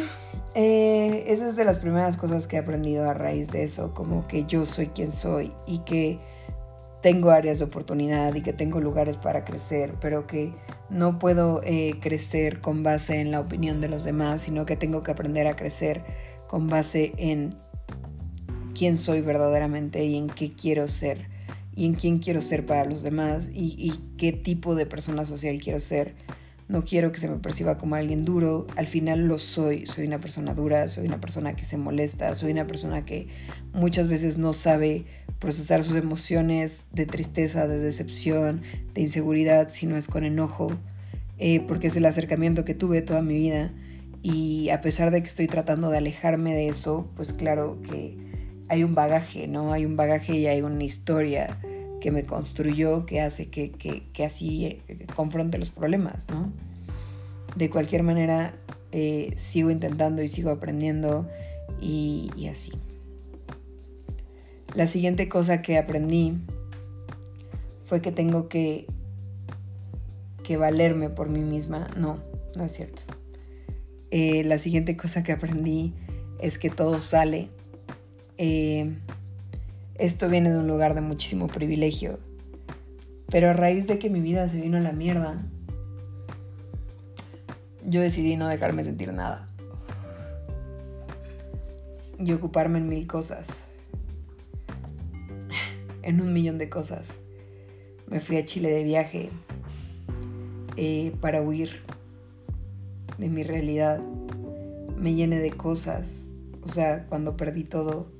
eh, 0.54 1.24
esa 1.28 1.50
es 1.50 1.56
de 1.56 1.66
las 1.66 1.80
primeras 1.80 2.18
cosas 2.18 2.46
que 2.46 2.56
he 2.56 2.60
aprendido 2.60 3.10
a 3.10 3.14
raíz 3.14 3.50
de 3.50 3.64
eso, 3.64 3.94
como 3.94 4.28
que 4.28 4.46
yo 4.46 4.66
soy 4.66 4.88
quien 4.88 5.12
soy 5.12 5.54
y 5.66 5.80
que 5.80 6.20
tengo 7.06 7.30
áreas 7.30 7.60
de 7.60 7.66
oportunidad 7.66 8.34
y 8.34 8.42
que 8.42 8.52
tengo 8.52 8.82
lugares 8.82 9.16
para 9.16 9.46
crecer, 9.46 9.94
pero 10.02 10.26
que 10.26 10.56
no 10.90 11.20
puedo 11.20 11.62
eh, 11.64 12.00
crecer 12.02 12.62
con 12.62 12.82
base 12.82 13.20
en 13.20 13.30
la 13.30 13.42
opinión 13.42 13.80
de 13.80 13.90
los 13.90 14.04
demás, 14.04 14.42
sino 14.42 14.66
que 14.66 14.76
tengo 14.76 15.04
que 15.04 15.12
aprender 15.12 15.46
a 15.46 15.56
crecer 15.56 16.04
con 16.48 16.68
base 16.68 17.14
en 17.20 17.60
quién 18.74 18.98
soy 18.98 19.22
verdaderamente 19.22 20.04
y 20.04 20.18
en 20.18 20.26
qué 20.32 20.54
quiero 20.54 20.88
ser 20.88 21.30
y 21.76 21.86
en 21.86 21.94
quién 21.94 22.18
quiero 22.18 22.42
ser 22.42 22.66
para 22.66 22.86
los 22.86 23.04
demás 23.04 23.52
y, 23.54 23.76
y 23.78 23.92
qué 24.18 24.32
tipo 24.32 24.74
de 24.74 24.88
persona 24.88 25.26
social 25.26 25.60
quiero 25.62 25.80
ser 25.80 26.16
no 26.68 26.84
quiero 26.84 27.12
que 27.12 27.20
se 27.20 27.28
me 27.28 27.38
perciba 27.38 27.78
como 27.78 27.96
alguien 27.96 28.26
duro, 28.26 28.66
al 28.76 28.88
final 28.88 29.28
lo 29.28 29.38
soy, 29.38 29.86
soy 29.86 30.08
una 30.08 30.20
persona 30.20 30.54
dura, 30.54 30.88
soy 30.88 31.06
una 31.06 31.22
persona 31.22 31.56
que 31.56 31.64
se 31.64 31.78
molesta, 31.78 32.34
soy 32.34 32.52
una 32.52 32.66
persona 32.66 33.06
que 33.06 33.28
muchas 33.74 34.08
veces 34.08 34.38
no 34.38 34.54
sabe 34.54 35.06
procesar 35.40 35.84
sus 35.84 35.96
emociones 35.96 36.88
de 36.92 37.06
tristeza, 37.06 37.68
de 37.68 37.78
decepción, 37.78 38.64
de 38.94 39.02
inseguridad, 39.02 39.70
si 39.70 39.86
no 39.86 39.96
es 39.96 40.08
con 40.08 40.24
enojo, 40.24 40.72
eh, 41.38 41.60
porque 41.68 41.88
es 41.88 41.96
el 41.96 42.06
acercamiento 42.06 42.66
que 42.66 42.74
tuve 42.74 43.02
toda 43.02 43.22
mi 43.22 43.36
vida 43.36 43.72
y 44.24 44.70
a 44.70 44.82
pesar 44.82 45.12
de 45.12 45.22
que 45.22 45.28
estoy 45.28 45.46
tratando 45.46 45.92
de 45.92 46.00
alejarme 46.00 46.56
de 46.56 46.68
eso, 46.68 47.12
pues 47.16 47.32
claro 47.32 47.80
que 47.84 48.18
hay 48.70 48.84
un 48.84 48.96
bagaje, 48.96 49.48
¿no? 49.48 49.72
Hay 49.72 49.86
un 49.86 49.96
bagaje 49.96 50.36
y 50.36 50.48
hay 50.48 50.64
una 50.64 50.84
historia 50.84 51.60
que 52.06 52.12
me 52.12 52.24
construyó, 52.24 53.08
que 53.08 53.20
hace 53.20 53.50
que, 53.50 54.24
así 54.24 54.68
eh, 54.68 55.08
confronte 55.16 55.58
los 55.58 55.72
problemas, 55.72 56.28
¿no? 56.30 56.54
De 57.56 57.72
cualquier 57.72 58.04
manera, 58.04 58.54
eh, 58.92 59.34
sigo 59.38 59.72
intentando 59.72 60.22
y 60.22 60.28
sigo 60.28 60.52
aprendiendo 60.52 61.28
y, 61.82 62.30
y 62.38 62.46
así. 62.46 62.74
La 64.76 64.86
siguiente 64.86 65.28
cosa 65.28 65.64
que 65.64 65.80
aprendí 65.80 66.38
fue 67.86 68.04
que 68.04 68.12
tengo 68.12 68.50
que, 68.50 68.86
que 70.44 70.58
valerme 70.58 71.10
por 71.10 71.28
mí 71.28 71.40
misma. 71.40 71.88
No, 71.98 72.20
no 72.56 72.66
es 72.66 72.72
cierto. 72.72 73.02
Eh, 74.12 74.44
la 74.44 74.60
siguiente 74.60 74.96
cosa 74.96 75.24
que 75.24 75.32
aprendí 75.32 75.96
es 76.38 76.60
que 76.60 76.70
todo 76.70 77.02
sale. 77.02 77.50
Esto 79.98 80.28
viene 80.28 80.52
de 80.52 80.58
un 80.58 80.68
lugar 80.68 80.94
de 80.94 81.00
muchísimo 81.00 81.48
privilegio. 81.48 82.20
Pero 83.30 83.50
a 83.50 83.54
raíz 83.54 83.88
de 83.88 83.98
que 83.98 84.10
mi 84.10 84.20
vida 84.20 84.50
se 84.50 84.60
vino 84.60 84.76
a 84.76 84.82
la 84.82 84.92
mierda, 84.92 85.46
yo 87.86 88.02
decidí 88.02 88.36
no 88.36 88.50
dejarme 88.50 88.84
sentir 88.84 89.14
nada. 89.14 89.50
Y 92.20 92.34
ocuparme 92.34 92.80
en 92.80 92.90
mil 92.90 93.08
cosas. 93.08 93.68
En 96.02 96.22
un 96.22 96.34
millón 96.34 96.58
de 96.58 96.70
cosas. 96.70 97.20
Me 98.08 98.20
fui 98.20 98.38
a 98.38 98.46
Chile 98.46 98.70
de 98.70 98.84
viaje 98.84 99.32
eh, 100.76 101.16
para 101.20 101.42
huir 101.42 101.82
de 103.18 103.30
mi 103.30 103.44
realidad. 103.44 104.02
Me 104.98 105.16
llené 105.16 105.40
de 105.40 105.52
cosas. 105.52 106.30
O 106.62 106.68
sea, 106.68 107.08
cuando 107.08 107.38
perdí 107.38 107.64
todo, 107.64 108.15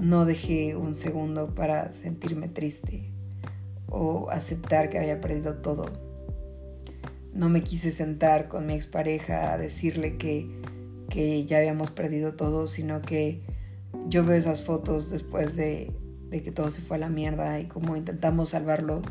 no 0.00 0.24
dejé 0.24 0.76
un 0.76 0.96
segundo 0.96 1.54
para 1.54 1.92
sentirme 1.92 2.48
triste 2.48 3.12
o 3.88 4.30
aceptar 4.30 4.88
que 4.88 4.98
había 4.98 5.20
perdido 5.20 5.56
todo. 5.56 5.86
No 7.32 7.48
me 7.48 7.62
quise 7.62 7.92
sentar 7.92 8.48
con 8.48 8.66
mi 8.66 8.74
expareja 8.74 9.52
a 9.52 9.58
decirle 9.58 10.16
que, 10.16 10.50
que 11.08 11.44
ya 11.44 11.58
habíamos 11.58 11.90
perdido 11.90 12.34
todo, 12.34 12.66
sino 12.66 13.02
que 13.02 13.42
yo 14.08 14.24
veo 14.24 14.36
esas 14.36 14.62
fotos 14.62 15.10
después 15.10 15.56
de, 15.56 15.92
de 16.28 16.42
que 16.42 16.52
todo 16.52 16.70
se 16.70 16.80
fue 16.80 16.96
a 16.96 17.00
la 17.00 17.08
mierda 17.08 17.60
y 17.60 17.66
como 17.66 17.96
intentamos 17.96 18.50
salvarlo 18.50 19.02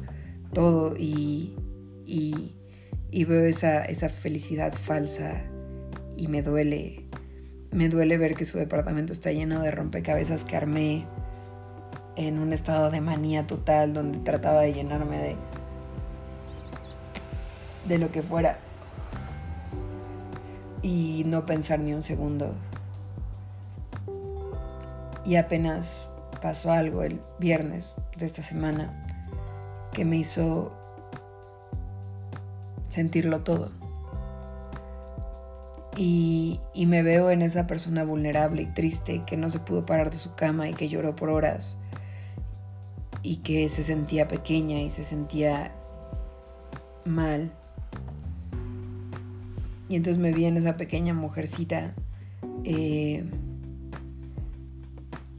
todo 0.53 0.95
y, 0.97 1.55
y, 2.05 2.55
y 3.11 3.23
veo 3.25 3.45
esa, 3.45 3.83
esa 3.85 4.09
felicidad 4.09 4.73
falsa 4.73 5.43
y 6.17 6.27
me 6.27 6.41
duele 6.41 7.05
me 7.71 7.89
duele 7.89 8.17
ver 8.17 8.35
que 8.35 8.45
su 8.45 8.57
departamento 8.57 9.13
está 9.13 9.31
lleno 9.31 9.61
de 9.61 9.71
rompecabezas 9.71 10.43
que 10.43 10.55
armé 10.55 11.05
en 12.15 12.39
un 12.39 12.53
estado 12.53 12.91
de 12.91 13.01
manía 13.01 13.47
total 13.47 13.93
donde 13.93 14.19
trataba 14.19 14.61
de 14.61 14.73
llenarme 14.73 15.17
de 15.17 15.35
de 17.89 17.97
lo 17.97 18.11
que 18.11 18.21
fuera 18.21 18.59
y 20.81 21.23
no 21.25 21.45
pensar 21.45 21.79
ni 21.79 21.93
un 21.93 22.03
segundo. 22.03 22.53
Y 25.25 25.35
apenas 25.35 26.09
pasó 26.41 26.71
algo 26.71 27.03
el 27.03 27.21
viernes 27.39 27.95
de 28.17 28.25
esta 28.25 28.43
semana 28.43 29.05
que 29.91 30.05
me 30.05 30.17
hizo 30.17 30.71
sentirlo 32.87 33.41
todo. 33.41 33.71
Y, 36.01 36.61
me 36.87 37.03
veo 37.03 37.29
en 37.29 37.41
esa 37.41 37.67
persona 37.67 38.05
vulnerable 38.05 38.61
y 38.61 38.67
triste 38.67 39.23
que 39.27 39.35
no 39.35 39.49
se 39.49 39.59
pudo 39.59 39.85
parar 39.85 40.09
de 40.09 40.15
su 40.15 40.33
cama 40.33 40.69
y 40.69 40.73
que 40.73 40.87
lloró 40.87 41.13
por 41.13 41.27
horas 41.27 41.75
y 43.21 43.37
que 43.37 43.67
se 43.67 43.83
sentía 43.83 44.29
pequeña 44.29 44.79
y 44.79 44.89
se 44.91 45.03
sentía 45.03 45.75
mal. 47.03 47.51
Y 49.89 49.97
entonces 49.97 50.23
me 50.23 50.31
vi 50.31 50.45
en 50.45 50.55
esa 50.55 50.77
pequeña 50.77 51.13
mujercita 51.13 51.93
eh, 52.63 53.25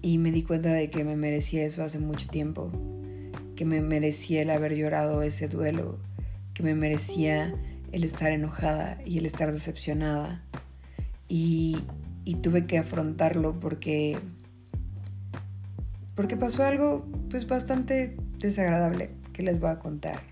y 0.02 0.18
me 0.18 0.30
di 0.30 0.42
cuenta 0.42 0.74
de 0.74 0.90
que 0.90 1.04
me 1.04 1.16
merecía 1.16 1.64
eso 1.64 1.82
hace 1.82 1.98
mucho 1.98 2.28
tiempo, 2.28 2.70
que 3.56 3.64
me 3.64 3.80
merecía 3.80 4.42
el 4.42 4.50
haber 4.50 4.76
llorado 4.76 5.22
ese 5.22 5.48
duelo, 5.48 5.98
que 6.52 6.62
me 6.62 6.74
merecía 6.74 7.54
el 7.92 8.04
estar 8.04 8.32
enojada 8.32 8.99
y 9.04 9.18
el 9.18 9.26
estar 9.26 9.52
decepcionada. 9.52 10.42
Y, 11.28 11.78
tuve 12.42 12.64
que 12.64 12.78
afrontarlo 12.78 13.59
porque, 13.59 14.16
porque 16.14 16.37
pasó 16.37 16.62
algo 16.62 17.04
pues 17.28 17.49
bastante 17.49 18.16
desagradable 18.38 19.11
que 19.32 19.42
les 19.42 19.59
voy 19.59 19.70
a 19.70 19.80
contar. 19.80 20.23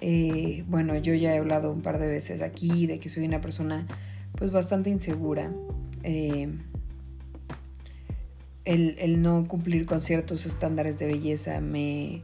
Eh, 0.00 0.62
bueno, 0.68 0.96
yo 0.96 1.14
ya 1.14 1.34
he 1.34 1.38
hablado 1.38 1.72
un 1.72 1.82
par 1.82 1.98
de 1.98 2.06
veces 2.06 2.42
aquí 2.42 2.86
de 2.86 3.00
que 3.00 3.08
soy 3.08 3.24
una 3.24 3.40
persona 3.40 3.88
pues 4.36 4.52
bastante 4.52 4.88
insegura. 4.90 5.52
Eh, 6.04 6.48
el, 8.66 9.22
no 9.22 9.46
cumplir 9.46 9.86
con 9.86 10.02
ciertos 10.02 10.44
estándares 10.44 10.98
de 10.98 11.06
belleza 11.06 11.60
me, 11.60 12.22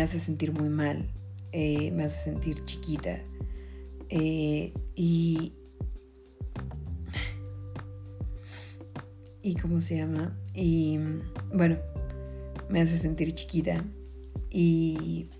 hace 0.00 0.20
sentir 0.20 0.52
muy 0.52 0.68
mal, 0.68 1.10
eh, 1.52 1.90
me 1.92 2.04
hace 2.04 2.24
sentir 2.24 2.64
chiquita. 2.64 3.20
Eh, 4.14 4.74
y, 4.94 5.54
y 9.40 9.54
cómo 9.54 9.80
se 9.80 9.96
llama 9.96 10.38
y 10.52 10.98
bueno 11.54 11.78
me 12.68 12.82
hace 12.82 12.98
sentir 12.98 13.32
chiquita. 13.32 13.82
Y 14.50 15.30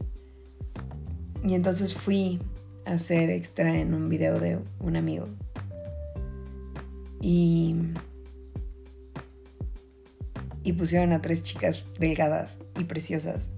y 1.45 1.53
entonces 1.53 1.93
fui 1.93 2.41
a 2.87 2.93
hacer 2.93 3.29
extra 3.29 3.79
en 3.79 3.93
un 3.93 4.09
video 4.09 4.41
de 4.41 4.59
un 4.81 4.97
amigo. 4.97 5.29
Y 7.21 7.77
y 10.65 10.73
pusieron 10.73 11.13
a 11.13 11.21
tres 11.21 11.43
chicas 11.43 11.85
delgadas 11.99 12.61
y 12.81 12.85
preciosas. 12.85 13.51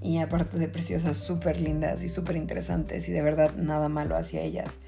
Y 0.00 0.18
aparte 0.18 0.58
de 0.58 0.68
preciosas, 0.68 1.18
súper 1.18 1.60
lindas 1.60 2.02
y 2.02 2.08
súper 2.08 2.36
interesantes 2.36 3.08
y 3.08 3.12
de 3.12 3.22
verdad 3.22 3.54
nada 3.56 3.88
malo 3.88 4.16
hacia 4.16 4.40
ellas. 4.40 4.80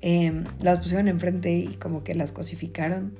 Em, 0.00 0.44
las 0.60 0.80
pusieron 0.80 1.08
enfrente 1.08 1.52
y 1.52 1.74
como 1.74 2.02
que 2.02 2.14
las 2.14 2.32
cosificaron 2.32 3.18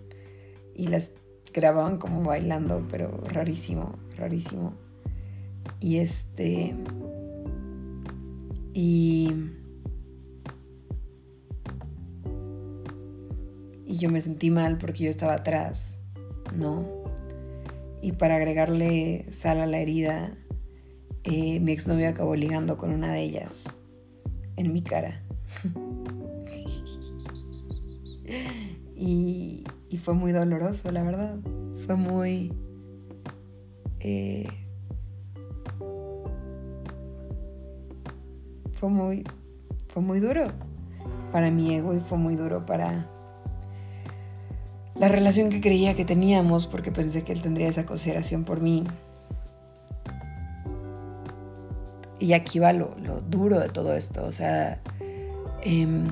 y 0.75 0.88
las 0.88 1.11
grababan 1.52 1.99
como 1.99 2.23
bailando, 2.23 2.87
pero 2.91 3.23
rarísimo, 3.25 3.99
rarísimo. 4.17 4.75
Y 5.81 5.99
este... 5.99 6.75
Y... 8.73 9.33
Y 13.85 13.99
yo 13.99 14.11
me 14.11 14.21
sentí 14.21 14.50
mal 14.50 14.79
porque 14.79 15.05
yo 15.05 15.11
estaba 15.11 15.35
atrás, 15.35 16.00
¿no? 16.57 17.02
Y 18.00 18.12
para 18.12 18.37
agregarle 18.37 19.26
sal 19.31 19.61
a 19.61 19.67
la 19.67 19.79
herida, 19.79 20.35
eh, 21.25 21.61
mi 21.61 21.73
exnovio 21.73 22.09
acabó 22.09 22.35
ligando 22.35 22.76
con 22.76 22.93
una 22.93 23.12
de 23.12 23.23
ellas 23.23 23.73
en 24.57 24.73
mi 24.73 24.83
cara. 24.83 25.23
y, 28.97 29.64
fue 30.02 30.14
muy 30.14 30.33
doloroso, 30.33 30.91
la 30.91 31.02
verdad. 31.02 31.38
Fue 31.87 31.97
muy... 31.97 32.52
Eh, 34.00 34.49
fue 38.73 38.88
muy... 38.88 39.25
Fue 39.88 40.02
muy 40.02 40.21
duro 40.21 40.47
para 41.31 41.50
mi 41.50 41.75
ego 41.75 41.95
y 41.95 42.00
fue 42.00 42.19
muy 42.19 42.35
duro 42.35 42.67
para 42.67 43.09
la 44.95 45.09
relación 45.09 45.50
que 45.50 45.61
creía 45.61 45.95
que 45.95 46.05
teníamos 46.05 46.67
porque 46.67 46.93
pensé 46.93 47.25
que 47.25 47.33
él 47.33 47.43
tendría 47.43 47.69
esa 47.69 47.87
consideración 47.87 48.45
por 48.45 48.61
mí. 48.61 48.85
Y 52.23 52.35
aquí 52.35 52.61
va 52.61 52.73
lo, 52.73 52.95
duro 53.29 53.59
de 53.59 53.69
todo 53.69 53.97
esto. 53.97 54.25
O 54.25 54.31
sea, 54.31 54.79
em, 55.64 56.09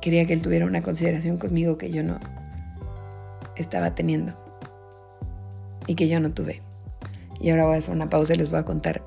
quería 0.00 0.24
que 0.24 0.34
él 0.34 0.40
tuviera 0.40 0.66
una 0.66 0.84
consideración 0.84 1.36
conmigo 1.36 1.76
que 1.76 1.90
yo 1.90 2.04
no 2.04 2.20
estaba 3.56 3.96
teniendo. 3.96 4.34
Y 5.88 5.96
que 5.96 6.06
yo 6.06 6.20
no 6.20 6.30
tuve. 6.30 6.60
Y 7.40 7.50
ahora 7.50 7.64
voy 7.64 7.74
a 7.74 7.78
hacer 7.78 7.92
una 7.92 8.08
pausa 8.08 8.34
y 8.34 8.36
les 8.36 8.50
voy 8.50 8.60
a 8.60 8.64
contar 8.64 9.02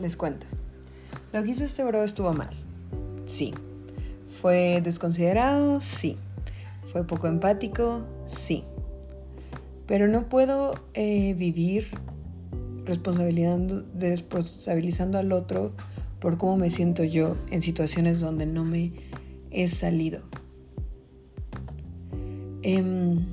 Les 0.00 0.16
cuento. 0.16 0.46
Lo 1.32 1.44
que 1.44 1.50
hizo 1.50 1.64
este 1.64 1.84
bro 1.84 2.02
estuvo 2.02 2.32
mal. 2.32 2.50
Sí. 3.24 3.54
¿Fue 4.42 4.82
desconsiderado? 4.82 5.80
Sí. 5.80 6.16
¿Fue 6.86 7.06
poco 7.06 7.28
empático? 7.28 8.04
Sí. 8.26 8.64
Pero 9.86 10.08
no 10.08 10.28
puedo 10.28 10.74
eh, 10.94 11.34
vivir 11.34 11.92
responsabilizando, 12.84 15.18
al 15.18 15.30
otro 15.30 15.76
por 16.18 16.38
cómo 16.38 16.56
me 16.56 16.70
siento 16.70 17.04
yo 17.04 17.36
en 17.52 17.62
situaciones 17.62 18.20
donde 18.20 18.46
no 18.46 18.64
me 18.64 18.92
he 19.52 19.68
salido. 19.68 20.22
Em, 22.64 23.24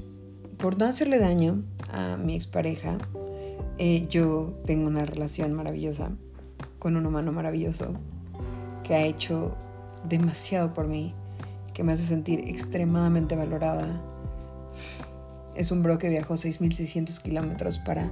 por 0.59 0.77
no 0.77 0.85
hacerle 0.85 1.17
daño 1.17 1.63
a 1.91 2.17
mi 2.17 2.35
expareja, 2.35 2.99
eh, 3.79 4.05
yo 4.07 4.53
tengo 4.63 4.85
una 4.85 5.07
relación 5.07 5.53
maravillosa 5.53 6.11
con 6.77 6.95
un 6.95 7.07
humano 7.07 7.31
maravilloso 7.31 7.95
que 8.83 8.93
ha 8.93 9.07
hecho 9.07 9.57
demasiado 10.07 10.73
por 10.73 10.87
mí, 10.87 11.13
que 11.73 11.83
me 11.83 11.93
hace 11.93 12.05
sentir 12.05 12.41
extremadamente 12.47 13.35
valorada. 13.35 14.01
Es 15.55 15.71
un 15.71 15.83
bro 15.83 15.97
que 15.97 16.09
viajó 16.09 16.35
6.600 16.35 17.21
kilómetros 17.21 17.79
para 17.79 18.11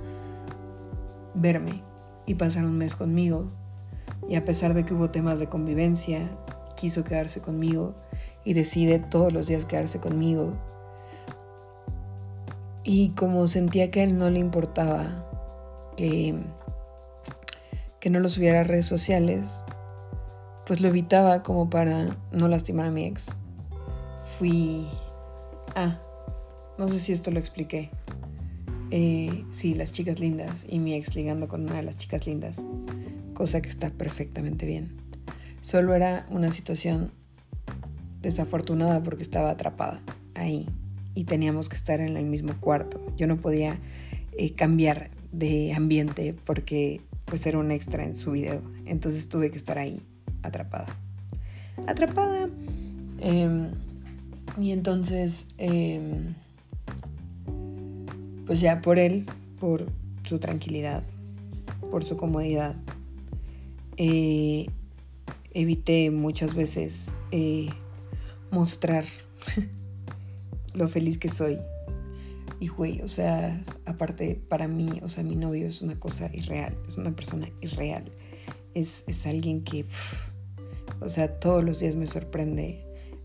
verme 1.33 1.83
y 2.25 2.35
pasar 2.35 2.65
un 2.65 2.77
mes 2.77 2.95
conmigo. 2.95 3.51
Y 4.29 4.35
a 4.35 4.45
pesar 4.45 4.73
de 4.73 4.83
que 4.83 4.93
hubo 4.93 5.09
temas 5.09 5.39
de 5.39 5.47
convivencia, 5.47 6.29
quiso 6.75 7.03
quedarse 7.03 7.41
conmigo 7.41 7.95
y 8.43 8.53
decide 8.53 8.99
todos 8.99 9.31
los 9.31 9.47
días 9.47 9.65
quedarse 9.65 9.99
conmigo. 9.99 10.53
Y 12.83 13.09
como 13.09 13.47
sentía 13.47 13.91
que 13.91 14.01
a 14.01 14.03
él 14.03 14.17
no 14.17 14.29
le 14.29 14.39
importaba 14.39 15.25
que 15.95 16.35
que 17.99 18.09
no 18.09 18.19
lo 18.19 18.29
subiera 18.29 18.61
a 18.61 18.63
redes 18.63 18.85
sociales, 18.85 19.63
pues 20.67 20.81
lo 20.81 20.89
evitaba 20.89 21.43
como 21.43 21.69
para 21.69 22.17
no 22.33 22.47
lastimar 22.49 22.87
a 22.87 22.91
mi 22.91 23.05
ex. 23.05 23.37
Fui... 24.37 24.85
Ah, 25.75 26.01
no 26.77 26.89
sé 26.89 26.99
si 26.99 27.13
esto 27.13 27.31
lo 27.31 27.39
expliqué. 27.39 27.89
Eh, 28.91 29.45
sí, 29.49 29.73
las 29.73 29.93
chicas 29.93 30.19
lindas 30.19 30.65
y 30.67 30.79
mi 30.79 30.93
ex 30.93 31.15
ligando 31.15 31.47
con 31.47 31.63
una 31.63 31.75
de 31.75 31.83
las 31.83 31.95
chicas 31.95 32.27
lindas, 32.27 32.61
cosa 33.33 33.61
que 33.61 33.69
está 33.69 33.91
perfectamente 33.91 34.65
bien. 34.65 34.97
Solo 35.61 35.93
era 35.93 36.25
una 36.29 36.51
situación 36.51 37.13
desafortunada 38.21 39.01
porque 39.03 39.23
estaba 39.23 39.51
atrapada 39.51 40.01
ahí 40.35 40.67
y 41.15 41.23
teníamos 41.23 41.69
que 41.69 41.77
estar 41.77 42.01
en 42.01 42.17
el 42.17 42.25
mismo 42.25 42.59
cuarto. 42.59 43.01
Yo 43.15 43.25
no 43.27 43.37
podía 43.37 43.79
eh, 44.33 44.53
cambiar 44.53 45.11
de 45.31 45.73
ambiente 45.73 46.35
porque 46.45 47.01
pues 47.23 47.45
era 47.45 47.57
un 47.57 47.71
extra 47.71 48.03
en 48.03 48.17
su 48.17 48.31
video. 48.31 48.61
Entonces 48.85 49.29
tuve 49.29 49.49
que 49.49 49.57
estar 49.57 49.77
ahí 49.77 50.05
atrapada. 50.47 50.87
Atrapada. 51.87 52.49
Em, 53.19 53.71
y 54.57 54.71
entonces, 54.71 55.45
em, 55.57 56.33
pues 58.45 58.61
ya 58.61 58.81
por 58.81 58.99
él, 58.99 59.25
por 59.59 59.87
su 60.23 60.39
tranquilidad, 60.39 61.03
por 61.91 62.03
su 62.03 62.17
comodidad, 62.17 62.75
eh, 63.97 64.67
evité 65.53 66.11
muchas 66.11 66.53
veces 66.53 67.15
eh, 67.31 67.69
mostrar 68.51 69.05
lo 70.75 70.87
feliz 70.87 71.17
que 71.17 71.29
soy 71.29 71.57
y 72.59 72.67
güey, 72.69 73.01
o 73.01 73.07
sea, 73.07 73.63
aparte 73.85 74.41
para 74.49 74.67
mí, 74.67 74.99
o 75.03 75.09
sea, 75.09 75.23
mi 75.23 75.35
novio 75.35 75.67
es 75.67 75.81
una 75.81 75.99
cosa 75.99 76.29
irreal, 76.33 76.75
es 76.87 76.97
una 76.97 77.15
persona 77.15 77.49
irreal. 77.61 78.11
Es, 78.73 79.03
alguien 79.25 79.63
que, 79.63 79.85
o 80.99 81.09
sea, 81.09 81.39
todos 81.39 81.63
los 81.63 81.79
días 81.79 81.95
me 81.95 82.07
sorprende 82.07 82.83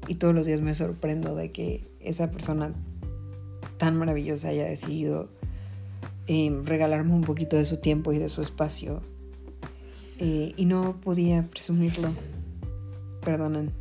y 0.08 0.16
todos 0.16 0.34
los 0.34 0.46
días 0.46 0.60
me 0.60 0.74
sorprendo 0.74 1.34
de 1.34 1.52
que 1.52 1.88
esa 2.00 2.30
persona 2.30 2.74
tan 3.78 3.96
maravillosa 3.96 4.48
haya 4.48 4.64
decidido 4.64 5.28
em, 6.26 6.64
regalarme 6.64 7.12
un 7.12 7.22
poquito 7.22 7.56
de 7.56 7.64
su 7.64 7.78
tiempo 7.78 8.12
y 8.12 8.18
de 8.18 8.28
su 8.28 8.42
espacio. 8.42 9.00
Eh, 10.18 10.52
y 10.56 10.66
no 10.66 11.00
podía 11.00 11.48
presumirlo. 11.48 12.10
Perdonen 13.24 13.72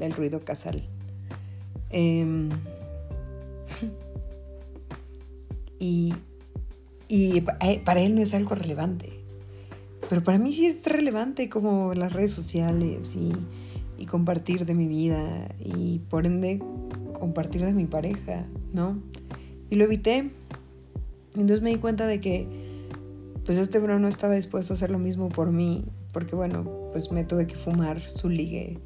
el 0.00 0.12
ruido 0.12 0.40
casal. 0.40 0.82
Eh, 1.90 2.48
y, 5.78 6.14
y 7.08 7.40
para 7.40 8.00
él 8.00 8.14
no 8.14 8.22
es 8.22 8.34
algo 8.34 8.54
relevante. 8.54 9.19
Pero 10.10 10.24
para 10.24 10.38
mí 10.38 10.52
sí 10.52 10.66
es 10.66 10.84
relevante 10.86 11.48
como 11.48 11.94
las 11.94 12.12
redes 12.12 12.32
sociales 12.32 13.14
y, 13.14 13.32
compartir 14.06 14.64
de 14.64 14.74
mi 14.74 14.88
vida 14.88 15.54
y 15.60 16.00
por 16.08 16.26
ende 16.26 16.60
compartir 17.12 17.64
de 17.64 17.72
mi 17.72 17.84
pareja, 17.84 18.46
¿no? 18.72 18.98
Y 19.68 19.76
lo 19.76 19.84
evité. 19.84 20.30
Entonces 21.34 21.62
me 21.62 21.70
di 21.70 21.76
cuenta 21.76 22.08
de 22.08 22.20
que 22.20 22.48
pues 23.44 23.56
este 23.56 23.78
bro 23.78 24.00
no 24.00 24.08
estaba 24.08 24.34
dispuesto 24.34 24.72
a 24.72 24.76
hacer 24.76 24.90
lo 24.90 24.98
mismo 24.98 25.28
por 25.28 25.52
mí, 25.52 25.84
porque 26.12 26.34
bueno, 26.34 26.64
pues 26.90 27.12
me 27.12 27.22
tuve 27.22 27.46
que 27.46 27.54
fumar 27.54 28.02
su 28.02 28.28
ligue 28.28 28.78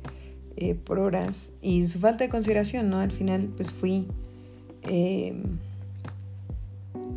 eh, 0.56 0.74
por 0.74 0.98
horas 0.98 1.52
y 1.62 1.86
su 1.86 2.00
falta 2.00 2.24
de 2.24 2.28
consideración, 2.28 2.90
¿no? 2.90 2.98
Al 2.98 3.10
final 3.10 3.48
pues 3.56 3.72
fui... 3.72 4.06
Eh, 4.82 5.42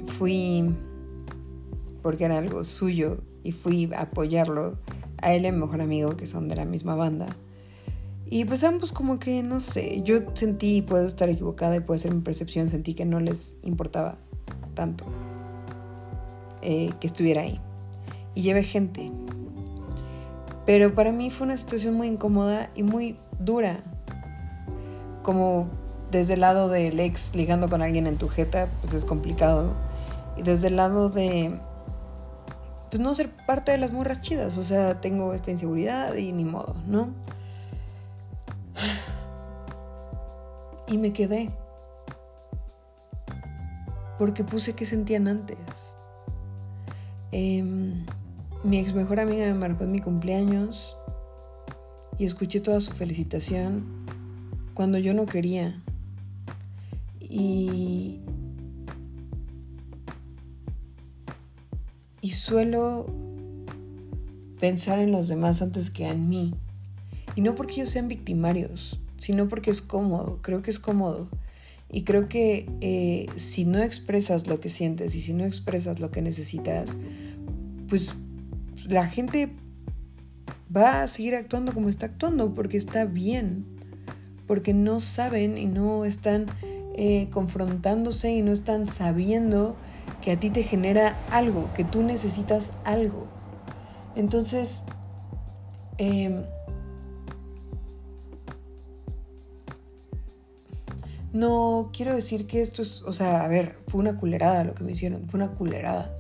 fui 0.06 0.63
porque 2.02 2.24
era 2.24 2.38
algo 2.38 2.63
suyo 2.63 3.17
y 3.48 3.54
fui 3.54 3.90
a 3.94 4.02
apoyarlo 4.02 4.78
a 5.22 5.34
él 5.34 5.46
y 5.46 5.48
a 5.48 5.52
mi 5.54 5.60
mejor 5.60 5.80
amigo, 5.80 6.18
que 6.18 6.28
son 6.28 6.50
de 6.50 6.58
la 6.58 6.66
misma 6.66 6.96
banda. 6.96 7.28
Y 8.26 8.44
pues 8.44 8.66
ambos 8.66 8.92
como 8.92 9.20
que, 9.20 9.42
no 9.42 9.62
sé, 9.62 10.02
yo 10.02 10.18
sentí, 10.34 10.82
puedo 10.82 11.06
estar 11.06 11.30
equivocada 11.30 11.78
y 11.78 11.80
puede 11.80 12.00
ser 12.00 12.14
mi 12.14 12.20
percepción, 12.20 12.68
sentí 12.68 12.94
que 12.94 13.06
no 13.06 13.22
les 13.22 13.56
importaba 13.64 14.18
tanto 14.74 15.06
eh, 16.62 16.92
que 17.00 17.08
estuviera 17.08 17.44
ahí. 17.44 17.62
Y 18.36 18.42
llevé 18.42 18.64
gente. 18.64 19.10
Pero 20.66 20.94
para 20.94 21.14
mí 21.14 21.30
fue 21.30 21.48
una 21.48 21.56
situación 21.56 21.94
muy 21.94 22.08
incómoda 22.08 22.70
y 22.76 22.84
muy 22.84 23.18
dura. 23.40 23.82
Como 25.24 25.70
desde 26.12 26.34
el 26.34 26.42
lado 26.42 26.68
del 26.68 27.00
ex 27.00 27.34
ligando 27.34 27.70
con 27.70 27.82
alguien 27.82 28.08
en 28.08 28.18
tu 28.18 28.28
jeta, 28.28 28.70
pues 28.82 28.92
es 28.92 29.06
complicado. 29.06 29.74
Y 30.36 30.44
desde 30.44 30.68
el 30.68 30.76
lado 30.76 31.10
de, 31.10 31.62
pues 32.89 33.02
no 33.02 33.13
ser 33.15 33.30
parte 33.45 33.71
de 33.71 33.78
las 33.78 33.91
morras 33.91 34.21
chidas. 34.21 34.58
O 34.58 34.63
sea, 34.63 35.02
tengo 35.02 35.34
esta 35.34 35.52
inseguridad 35.52 36.15
y 36.15 36.32
ni 36.32 36.45
modo, 36.45 36.76
¿no? 36.88 37.10
Y 40.88 40.97
me 40.97 41.12
quedé. 41.12 41.52
Porque 44.17 44.43
puse 44.43 44.73
qué 44.73 44.86
sentían 44.86 45.28
antes. 45.28 45.97
Em, 47.32 48.06
mi 48.63 48.80
ex 48.80 48.93
mejor 48.93 49.19
amiga 49.19 49.45
me 49.45 49.54
marcó 49.54 49.84
en 49.84 49.91
mi 49.91 50.00
cumpleaños 50.00 50.97
y 52.17 52.26
escuché 52.26 52.62
toda 52.62 52.80
su 52.82 52.93
felicitación 52.93 54.06
cuando 54.73 54.97
yo 54.97 55.13
no 55.13 55.26
quería. 55.26 55.84
Y, 57.19 58.21
suelo 62.48 63.06
pensar 64.58 65.00
en 65.00 65.12
los 65.12 65.28
demás 65.28 65.62
antes 65.62 65.90
que 65.90 66.08
en 66.08 66.30
mí. 66.30 66.56
Y 67.36 67.42
no 67.42 67.56
porque 67.56 67.74
ellos 67.74 67.90
sean 67.90 68.08
victimarios, 68.08 69.02
sino 69.18 69.50
porque 69.50 69.70
es 69.70 69.82
cómodo, 69.82 70.40
creo 70.42 70.62
que 70.62 70.72
es 70.72 70.80
cómodo. 70.80 71.30
Y 71.92 72.04
creo 72.04 72.28
que 72.28 72.70
eh, 72.80 73.28
si 73.36 73.66
no 73.66 73.80
expresas 73.80 74.48
lo 74.48 74.62
que 74.62 74.70
sientes 74.70 75.14
y 75.16 75.22
si 75.22 75.34
no 75.34 75.46
expresas 75.46 76.00
lo 76.00 76.10
que 76.10 76.22
necesitas, 76.22 76.90
pues 77.90 78.16
la 78.88 79.08
gente 79.08 79.52
va 80.76 81.04
a 81.04 81.08
seguir 81.08 81.36
actuando 81.36 81.74
como 81.74 81.90
está 81.90 82.08
actuando 82.08 82.54
porque 82.54 82.78
está 82.78 83.04
bien, 83.04 83.66
porque 84.48 84.74
no 84.74 85.02
saben 85.02 85.58
y 85.58 85.66
no 85.66 86.06
están 86.06 86.46
eh, 86.96 87.28
confrontándose 87.30 88.32
y 88.32 88.42
no 88.42 88.54
están 88.54 88.88
sabiendo 88.88 89.76
que 90.28 90.34
a 90.34 90.38
ti 90.38 90.50
te 90.50 90.63
genera 90.63 91.18
algo, 91.32 91.70
que 91.74 91.86
tú 91.86 92.04
necesitas 92.04 92.74
algo. 92.84 93.30
Entonces, 94.18 94.82
em, 95.98 96.44
no 101.32 101.92
quiero 101.94 102.13
decir 102.13 102.46
que 102.46 102.62
esto 102.62 102.82
es, 102.82 103.04
o 103.04 103.13
sea, 103.13 103.46
a 103.46 103.48
ver, 103.48 103.78
fue 103.88 104.02
una 104.02 104.18
culerada 104.18 104.66
lo 104.66 104.76
que 104.76 104.84
me 104.84 104.92
hicieron, 104.92 105.30
fue 105.30 105.40
una 105.40 105.54
culerada. 105.54 106.13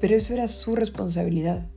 Pero 0.00 0.16
eso 0.16 0.34
era 0.34 0.48
su 0.48 0.74
responsabilidad. 0.74 1.68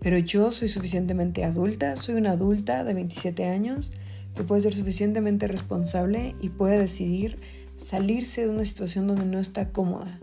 Pero 0.00 0.16
yo 0.16 0.52
soy 0.52 0.70
suficientemente 0.70 1.44
adulta, 1.44 1.98
soy 1.98 2.14
una 2.14 2.30
adulta 2.30 2.82
de 2.82 2.94
27 2.94 3.44
años 3.44 3.92
que 4.34 4.42
puede 4.42 4.62
ser 4.62 4.74
suficientemente 4.74 5.48
responsable 5.48 6.34
y 6.40 6.48
puede 6.48 6.78
decidir 6.78 7.40
salirse 7.76 8.46
de 8.46 8.48
una 8.48 8.64
situación 8.64 9.06
donde 9.06 9.26
no 9.26 9.38
está 9.38 9.70
cómoda. 9.70 10.18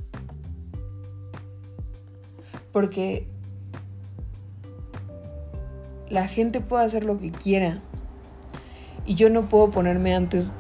Porque 2.74 3.28
la 6.10 6.28
gente 6.28 6.60
puede 6.60 6.84
hacer 6.86 7.06
lo 7.06 7.20
que 7.20 7.32
quiera 7.32 7.82
y 9.06 9.16
yo 9.16 9.30
no 9.30 9.50
puedo 9.50 9.72
ponerme 9.72 10.14
antes 10.14 10.54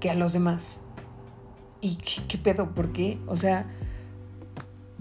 que 0.00 0.10
a 0.10 0.14
los 0.14 0.32
demás. 0.32 0.80
¿Y 1.80 1.96
qué, 1.96 2.38
pedo? 2.38 2.74
¿Por 2.74 2.92
qué? 2.92 3.18
O 3.26 3.36
sea, 3.36 3.66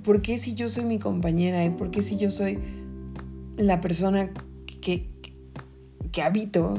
¿por 0.03 0.21
qué 0.21 0.37
si 0.37 0.55
yo 0.55 0.69
soy 0.69 0.85
mi 0.85 0.99
compañera 0.99 1.63
y 1.63 1.69
por 1.69 1.89
qué 1.89 2.01
si 2.01 2.17
yo 2.17 2.31
soy 2.31 2.59
la 3.57 3.81
persona 3.81 4.31
que, 4.81 5.09
que 6.11 6.21
habito 6.21 6.75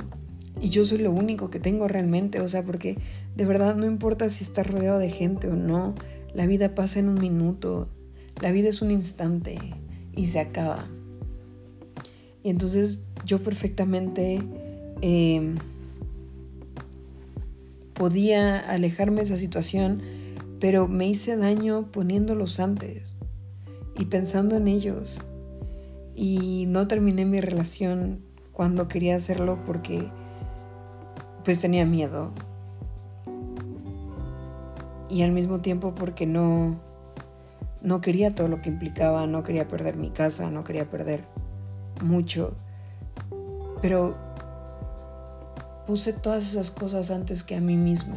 y 0.60 0.70
yo 0.70 0.84
soy 0.84 0.98
lo 0.98 1.10
único 1.10 1.50
que 1.50 1.58
tengo 1.58 1.88
realmente, 1.88 2.40
o 2.40 2.48
sea, 2.48 2.64
porque 2.64 2.98
de 3.34 3.44
verdad 3.44 3.74
no 3.74 3.86
importa 3.86 4.28
si 4.28 4.44
estás 4.44 4.66
rodeado 4.66 4.98
de 4.98 5.10
gente 5.10 5.48
o 5.48 5.56
no, 5.56 5.94
la 6.34 6.46
vida 6.46 6.74
pasa 6.74 6.98
en 6.98 7.08
un 7.08 7.18
minuto, 7.18 7.88
la 8.40 8.52
vida 8.52 8.68
es 8.68 8.82
un 8.82 8.90
instante 8.90 9.58
y 10.14 10.26
se 10.26 10.40
acaba. 10.40 10.88
Y 12.42 12.50
entonces 12.50 12.98
yo 13.24 13.42
perfectamente 13.42 14.40
eh, 15.02 15.56
podía 17.94 18.58
alejarme 18.58 19.22
de 19.22 19.26
esa 19.26 19.36
situación, 19.36 20.02
pero 20.60 20.86
me 20.86 21.08
hice 21.08 21.36
daño 21.36 21.90
poniéndolos 21.90 22.60
antes 22.60 23.16
y 23.98 24.06
pensando 24.06 24.56
en 24.56 24.68
ellos. 24.68 25.18
Y 26.14 26.66
no 26.68 26.88
terminé 26.88 27.26
mi 27.26 27.40
relación 27.40 28.22
cuando 28.52 28.88
quería 28.88 29.16
hacerlo 29.16 29.62
porque 29.66 30.08
pues 31.44 31.60
tenía 31.60 31.84
miedo. 31.84 32.32
Y 35.08 35.22
al 35.22 35.32
mismo 35.32 35.60
tiempo 35.60 35.94
porque 35.94 36.26
no 36.26 36.85
no 37.82 38.00
quería 38.00 38.34
todo 38.34 38.48
lo 38.48 38.60
que 38.60 38.68
implicaba, 38.68 39.26
no 39.26 39.42
quería 39.42 39.68
perder 39.68 39.96
mi 39.96 40.10
casa, 40.10 40.50
no 40.50 40.64
quería 40.64 40.88
perder 40.88 41.24
mucho. 42.02 42.56
Pero 43.82 44.16
puse 45.86 46.12
todas 46.12 46.44
esas 46.44 46.70
cosas 46.70 47.10
antes 47.10 47.44
que 47.44 47.56
a 47.56 47.60
mí 47.60 47.76
misma. 47.76 48.16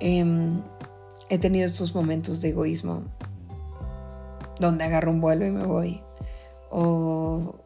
Em, 0.00 0.62
he 1.28 1.38
tenido 1.38 1.66
estos 1.66 1.94
momentos 1.94 2.40
de 2.40 2.50
egoísmo 2.50 3.04
donde 4.58 4.84
agarro 4.84 5.10
un 5.10 5.20
vuelo 5.20 5.46
y 5.46 5.50
me 5.50 5.64
voy. 5.64 6.02
O 6.70 7.56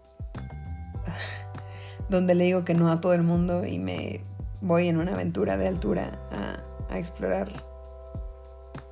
donde 2.08 2.34
le 2.34 2.44
digo 2.44 2.64
que 2.64 2.74
no 2.74 2.90
a 2.90 3.00
todo 3.00 3.12
el 3.12 3.22
mundo 3.22 3.66
y 3.66 3.78
me 3.78 4.24
voy 4.60 4.88
en 4.88 4.98
una 4.98 5.12
aventura 5.12 5.56
de 5.56 5.68
altura 5.68 6.18
a, 6.30 6.60
explorar 6.96 7.50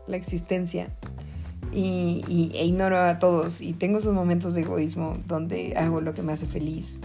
la 0.09 0.17
existencia 0.17 0.89
y, 1.73 2.51
e 2.55 2.67
ignoro 2.67 2.99
a 2.99 3.19
todos 3.19 3.61
y 3.61 3.73
tengo 3.73 3.99
esos 3.99 4.15
momentos 4.15 4.55
de 4.55 4.63
egoísmo 4.63 5.19
donde 5.27 5.75
hago 5.77 6.01
lo 6.01 6.15
que 6.15 6.23
me 6.23 6.33
hace 6.33 6.47
feliz. 6.47 7.01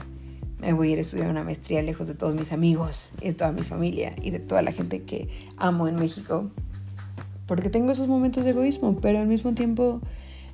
Me 0.60 0.74
voy 0.74 0.90
a 0.90 0.92
ir 0.94 0.98
a 0.98 1.02
estudiar 1.02 1.30
una 1.30 1.44
maestría 1.44 1.82
lejos 1.82 2.08
de 2.08 2.16
todos 2.16 2.36
mis 2.36 2.52
amigos 2.52 3.12
y 3.22 3.28
de 3.28 3.34
toda 3.34 3.52
mi 3.52 3.62
familia 3.62 4.16
y 4.22 4.32
de 4.32 4.40
toda 4.40 4.62
la 4.62 4.72
gente 4.72 5.04
que 5.04 5.30
amo 5.58 5.88
en 5.88 5.96
México. 5.96 6.50
Porque 7.46 7.70
tengo 7.70 7.92
esos 7.92 8.08
momentos 8.08 8.44
de 8.44 8.50
egoísmo, 8.52 8.98
pero 9.00 9.20
al 9.20 9.28
mismo 9.28 9.54
tiempo 9.54 10.02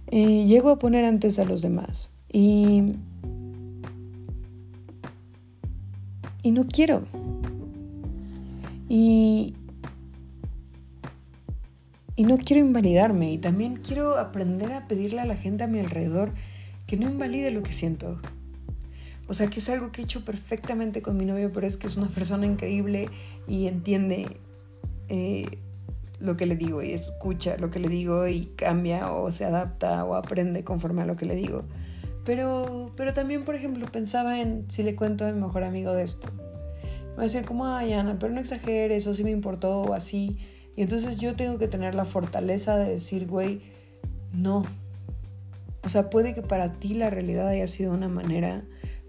eh, 0.07 0.45
llego 0.45 0.69
a 0.69 0.77
poner 0.77 1.05
antes 1.05 1.39
a 1.39 1.45
los 1.45 1.61
demás. 1.61 2.09
Y 2.31 2.95
y 6.43 6.51
no 6.51 6.67
quiero. 6.67 7.03
Y, 8.89 9.55
y 12.15 12.23
no 12.23 12.37
quiero 12.37 12.61
invalidarme 12.61 13.31
y 13.31 13.37
también 13.37 13.77
quiero 13.77 14.17
aprender 14.17 14.71
a 14.71 14.87
pedirle 14.87 15.21
a 15.21 15.25
la 15.25 15.35
gente 15.35 15.63
a 15.63 15.67
mi 15.67 15.79
alrededor 15.79 16.33
que 16.85 16.97
no 16.97 17.09
invalide 17.09 17.51
lo 17.51 17.63
que 17.63 17.73
siento. 17.73 18.19
O 19.27 19.33
sea, 19.33 19.47
que 19.47 19.59
es 19.59 19.69
algo 19.69 19.91
que 19.91 20.01
he 20.01 20.03
hecho 20.03 20.25
perfectamente 20.25 21.01
con 21.01 21.17
mi 21.17 21.25
novio, 21.25 21.51
pero 21.51 21.65
es 21.65 21.77
que 21.77 21.87
es 21.87 21.97
una 21.97 22.07
persona 22.09 22.45
increíble 22.45 23.09
y 23.47 23.67
entiende 23.67 24.27
eh, 25.07 25.45
lo 26.19 26.37
que 26.37 26.45
le 26.45 26.55
digo 26.55 26.83
y 26.83 26.91
escucha 26.91 27.57
lo 27.57 27.71
que 27.71 27.79
le 27.79 27.89
digo 27.89 28.27
y 28.27 28.45
cambia 28.55 29.11
o 29.11 29.31
se 29.31 29.45
adapta 29.45 30.03
o 30.03 30.15
aprende 30.15 30.63
conforme 30.63 31.01
a 31.01 31.05
lo 31.05 31.15
que 31.15 31.25
le 31.25 31.35
digo. 31.35 31.63
Pero, 32.25 32.91
pero 32.95 33.11
también, 33.11 33.43
por 33.43 33.55
ejemplo, 33.55 33.85
pensaba 33.91 34.39
en 34.39 34.65
si 34.69 34.83
le 34.83 34.95
cuento 34.95 35.25
a 35.25 35.31
mi 35.31 35.41
mejor 35.41 35.63
amigo 35.63 35.93
de 35.93 36.03
esto. 36.03 36.29
Me 36.31 37.17
va 37.17 37.21
a 37.21 37.25
decir, 37.25 37.45
como, 37.45 37.65
ay, 37.65 37.93
Ana, 37.93 38.17
pero 38.19 38.33
no 38.33 38.39
exageres, 38.39 38.99
eso 38.99 39.13
sí 39.13 39.23
me 39.23 39.31
importó 39.31 39.81
o 39.81 39.93
así. 39.93 40.37
Y 40.75 40.81
entonces 40.81 41.17
yo 41.17 41.35
tengo 41.35 41.57
que 41.57 41.67
tener 41.67 41.95
la 41.95 42.05
fortaleza 42.05 42.77
de 42.77 42.91
decir, 42.91 43.27
güey, 43.27 43.61
no. 44.33 44.65
O 45.83 45.89
sea, 45.89 46.09
puede 46.09 46.33
que 46.33 46.41
para 46.41 46.71
ti 46.71 46.93
la 46.93 47.09
realidad 47.09 47.47
haya 47.47 47.67
sido 47.67 47.93
una 47.93 48.09
manera, 48.09 48.63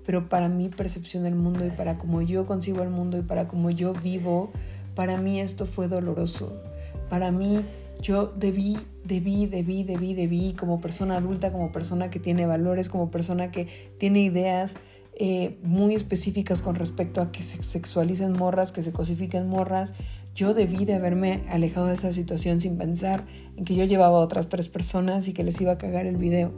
pero 0.05 0.29
para 0.29 0.48
mi 0.48 0.68
percepción 0.68 1.22
del 1.22 1.35
mundo 1.35 1.64
y 1.64 1.70
para 1.70 1.96
como 1.96 2.20
yo 2.20 2.46
concibo 2.46 2.83
el 2.83 2.90
mundo 2.90 3.16
y 3.18 3.22
para 3.22 3.48
como 3.48 3.70
yo 3.70 3.94
vivo, 3.94 4.53
para 4.94 5.16
mí 5.16 5.40
esto 5.40 5.66
fue 5.66 5.88
doloroso. 5.88 6.61
Para 7.09 7.31
mí 7.31 7.64
yo 8.00 8.27
debí, 8.27 8.77
debí, 9.05 9.46
debí, 9.46 9.85
debí, 9.85 10.14
debí, 10.14 10.53
como 10.53 10.81
persona 10.81 11.16
adulta, 11.16 11.53
como 11.53 11.72
persona 11.72 12.11
que 12.11 12.20
tiene 12.20 12.44
valores, 12.44 12.88
como 12.88 13.11
persona 13.11 13.50
que 13.50 13.66
tiene 13.98 14.20
ideas 14.20 14.74
eh, 15.16 15.59
muy 15.62 15.94
específicas 15.94 16.61
con 16.61 16.74
respecto 16.74 17.20
a 17.20 17.31
que 17.31 17.42
se 17.42 17.62
sexualicen 17.62 18.33
morras, 18.33 18.72
que 18.72 18.83
se 18.83 18.92
cosifiquen 18.92 19.48
morras, 19.48 19.94
Yo 20.35 20.53
debí 20.53 20.85
de 20.85 20.94
haberme 20.94 21.44
alejado 21.49 21.87
de 21.87 21.94
esa 21.94 22.12
situación 22.12 22.61
sin 22.61 22.77
pensar 22.77 23.25
en 23.57 23.64
que 23.64 23.77
yo 23.77 23.85
llevaba 23.85 24.18
a 24.18 24.20
otras 24.20 24.49
tres 24.49 24.68
personas 24.68 25.29
y 25.29 25.33
que 25.33 25.44
les 25.44 25.61
iba 25.61 25.73
a 25.73 25.79
cagar 25.79 26.07
el 26.07 26.16
video. 26.16 26.53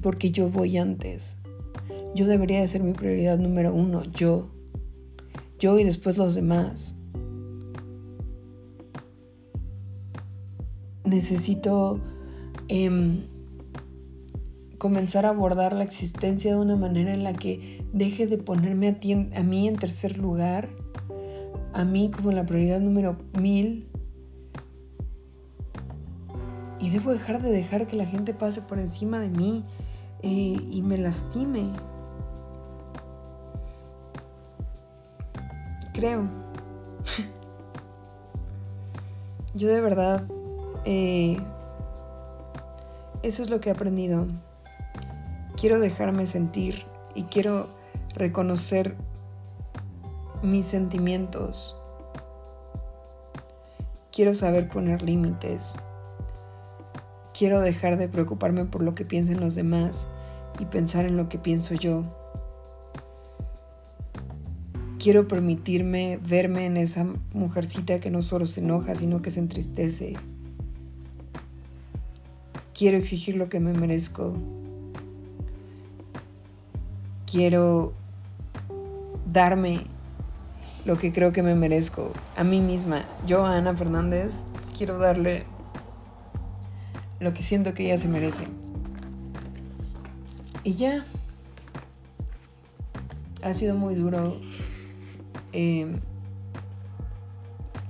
Porque 0.00 0.30
yo 0.30 0.50
voy 0.50 0.76
antes. 0.76 1.36
Yo 2.14 2.26
debería 2.28 2.60
de 2.60 2.68
ser 2.68 2.84
mi 2.84 2.92
prioridad 2.92 3.38
número 3.40 3.74
uno, 3.74 4.04
yo. 4.04 4.52
Yo 5.58 5.76
y 5.80 5.82
después 5.82 6.16
los 6.16 6.36
demás. 6.36 6.94
Necesito 11.04 12.00
em, 12.68 13.26
comenzar 14.78 15.26
a 15.26 15.30
abordar 15.30 15.72
la 15.72 15.82
existencia 15.82 16.52
de 16.52 16.60
una 16.60 16.76
manera 16.76 17.12
en 17.12 17.24
la 17.24 17.34
que 17.34 17.84
deje 17.92 18.28
de 18.28 18.38
ponerme 18.38 18.88
a, 18.88 19.38
a 19.38 19.42
mí 19.42 19.66
en 19.66 19.76
tercer 19.76 20.18
lugar, 20.18 20.83
a 21.74 21.84
mí 21.84 22.10
como 22.10 22.32
la 22.32 22.46
prioridad 22.46 22.80
número 22.80 23.18
mil. 23.38 23.86
Y 26.80 26.88
debo 26.90 27.12
dejar 27.12 27.42
de 27.42 27.50
dejar 27.50 27.86
que 27.86 27.96
la 27.96 28.06
gente 28.06 28.32
pase 28.32 28.62
por 28.62 28.78
encima 28.78 29.18
de 29.18 29.28
mí 29.28 29.62
eh, 30.22 30.56
y 30.70 30.80
me 30.82 30.96
lastime. 30.96 31.70
Creo. 35.92 36.24
Yo 39.54 39.68
de 39.68 39.82
verdad, 39.82 40.26
eh, 40.86 41.36
eso 43.22 43.42
es 43.42 43.50
lo 43.50 43.60
que 43.60 43.68
he 43.68 43.72
aprendido 43.72 44.26
quiero 45.64 45.80
dejarme 45.80 46.26
sentir 46.26 46.84
y 47.14 47.22
quiero 47.24 47.70
reconocer 48.14 48.96
mis 50.44 50.66
sentimientos. 50.66 51.80
Quiero 54.12 54.34
saber 54.34 54.68
poner 54.68 55.02
límites. 55.02 55.76
Quiero 57.36 57.60
dejar 57.60 57.96
de 57.96 58.08
preocuparme 58.08 58.64
por 58.64 58.82
lo 58.82 58.94
que 58.94 59.04
piensen 59.04 59.40
los 59.40 59.54
demás 59.56 60.06
y 60.60 60.66
pensar 60.66 61.04
en 61.04 61.16
lo 61.16 61.28
que 61.28 61.38
pienso 61.38 61.74
yo. 61.74 62.04
Quiero 64.98 65.26
permitirme 65.26 66.20
verme 66.22 66.66
en 66.66 66.76
esa 66.76 67.04
mujercita 67.32 67.98
que 67.98 68.10
no 68.10 68.22
solo 68.22 68.46
se 68.46 68.60
enoja, 68.60 68.94
sino 68.94 69.20
que 69.20 69.32
se 69.32 69.40
entristece. 69.40 70.14
Quiero 72.72 72.96
exigir 72.96 73.36
lo 73.36 73.48
que 73.48 73.60
me 73.60 73.72
merezco 73.72 74.34
quiero 77.34 77.92
darme 79.26 79.88
lo 80.84 80.98
que 80.98 81.12
creo 81.12 81.32
que 81.32 81.42
me 81.42 81.54
merezco 81.54 82.12
a 82.36 82.44
mí 82.44 82.60
misma. 82.60 83.06
Yo 83.26 83.44
a 83.44 83.56
Ana 83.56 83.74
Fernández 83.74 84.44
quiero 84.76 84.98
darle 84.98 85.44
lo 87.20 87.32
que 87.32 87.42
siento 87.42 87.74
que 87.74 87.86
ella 87.86 87.98
se 87.98 88.08
merece. 88.08 88.46
Y 90.62 90.74
ya. 90.74 91.04
Ha 93.42 93.52
sido 93.54 93.76
muy 93.76 93.94
duro. 93.94 94.40
Em, 95.52 96.00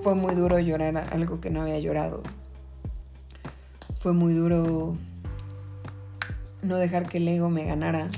fue 0.00 0.14
muy 0.14 0.35
duro 0.35 0.59
llorar 0.59 0.96
algo 1.12 1.40
que 1.40 1.50
no 1.50 1.62
había 1.62 1.78
llorado. 1.78 2.22
Fue 3.98 4.12
muy 4.12 4.35
duro 4.35 4.96
no 6.62 6.76
dejar 6.76 7.09
que 7.09 7.18
el 7.18 7.28
ego 7.28 7.48
me 7.50 7.64
ganara. 7.64 8.09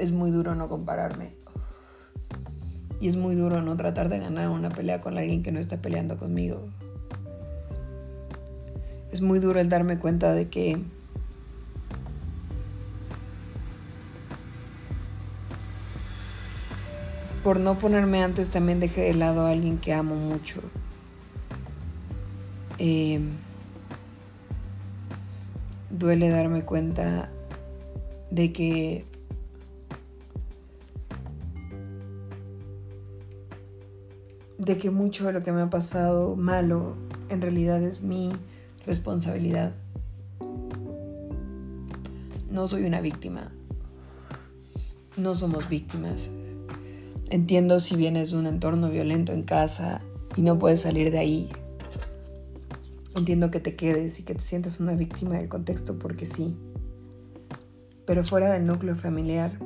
Es 0.00 0.12
muy 0.12 0.30
duro 0.30 0.54
no 0.54 0.68
compararme. 0.68 1.34
Y 3.00 3.08
es 3.08 3.16
muy 3.16 3.34
duro 3.34 3.62
no 3.62 3.76
tratar 3.76 4.08
de 4.08 4.18
ganar 4.18 4.48
una 4.48 4.70
pelea 4.70 5.00
con 5.00 5.16
alguien 5.16 5.42
que 5.42 5.52
no 5.52 5.60
está 5.60 5.80
peleando 5.80 6.16
conmigo. 6.16 6.68
Es 9.12 9.20
muy 9.20 9.38
duro 9.38 9.60
el 9.60 9.68
darme 9.68 9.98
cuenta 9.98 10.32
de 10.32 10.48
que 10.48 10.82
por 17.42 17.58
no 17.58 17.78
ponerme 17.78 18.22
antes 18.22 18.50
también 18.50 18.80
dejé 18.80 19.02
de 19.02 19.14
lado 19.14 19.46
a 19.46 19.50
alguien 19.50 19.78
que 19.78 19.92
amo 19.92 20.14
mucho. 20.14 20.60
Eh, 22.78 23.20
duele 25.90 26.28
darme 26.28 26.64
cuenta 26.64 27.30
de 28.30 28.52
que 28.52 29.09
de 34.60 34.76
que 34.76 34.90
mucho 34.90 35.24
de 35.24 35.32
lo 35.32 35.40
que 35.40 35.52
me 35.52 35.62
ha 35.62 35.70
pasado 35.70 36.36
malo 36.36 36.94
en 37.30 37.40
realidad 37.40 37.82
es 37.82 38.02
mi 38.02 38.30
responsabilidad. 38.84 39.72
No 42.50 42.68
soy 42.68 42.84
una 42.84 43.00
víctima. 43.00 43.52
No 45.16 45.34
somos 45.34 45.66
víctimas. 45.70 46.28
Entiendo 47.30 47.80
si 47.80 47.96
vienes 47.96 48.32
de 48.32 48.36
un 48.36 48.46
entorno 48.46 48.90
violento 48.90 49.32
en 49.32 49.44
casa 49.44 50.02
y 50.36 50.42
no 50.42 50.58
puedes 50.58 50.82
salir 50.82 51.10
de 51.10 51.20
ahí. 51.20 51.48
Entiendo 53.16 53.50
que 53.50 53.60
te 53.60 53.76
quedes 53.76 54.20
y 54.20 54.24
que 54.24 54.34
te 54.34 54.42
sientas 54.42 54.78
una 54.78 54.92
víctima 54.92 55.38
del 55.38 55.48
contexto 55.48 55.98
porque 55.98 56.26
sí. 56.26 56.54
Pero 58.04 58.24
fuera 58.24 58.52
del 58.52 58.66
núcleo 58.66 58.94
familiar, 58.94 59.58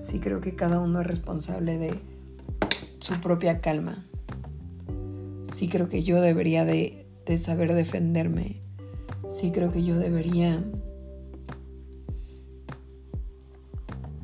sí 0.00 0.18
creo 0.18 0.40
que 0.40 0.56
cada 0.56 0.80
uno 0.80 1.02
es 1.02 1.06
responsable 1.06 1.78
de 1.78 2.17
su 3.00 3.20
propia 3.20 3.60
calma 3.60 4.08
sí 5.52 5.68
creo 5.68 5.88
que 5.88 6.02
yo 6.02 6.20
debería 6.20 6.64
de, 6.64 7.06
saber 7.36 7.74
defenderme. 7.74 8.62
Sí 9.28 9.50
creo 9.50 9.72
que 9.72 9.82
yo 9.82 9.98
debería 9.98 10.64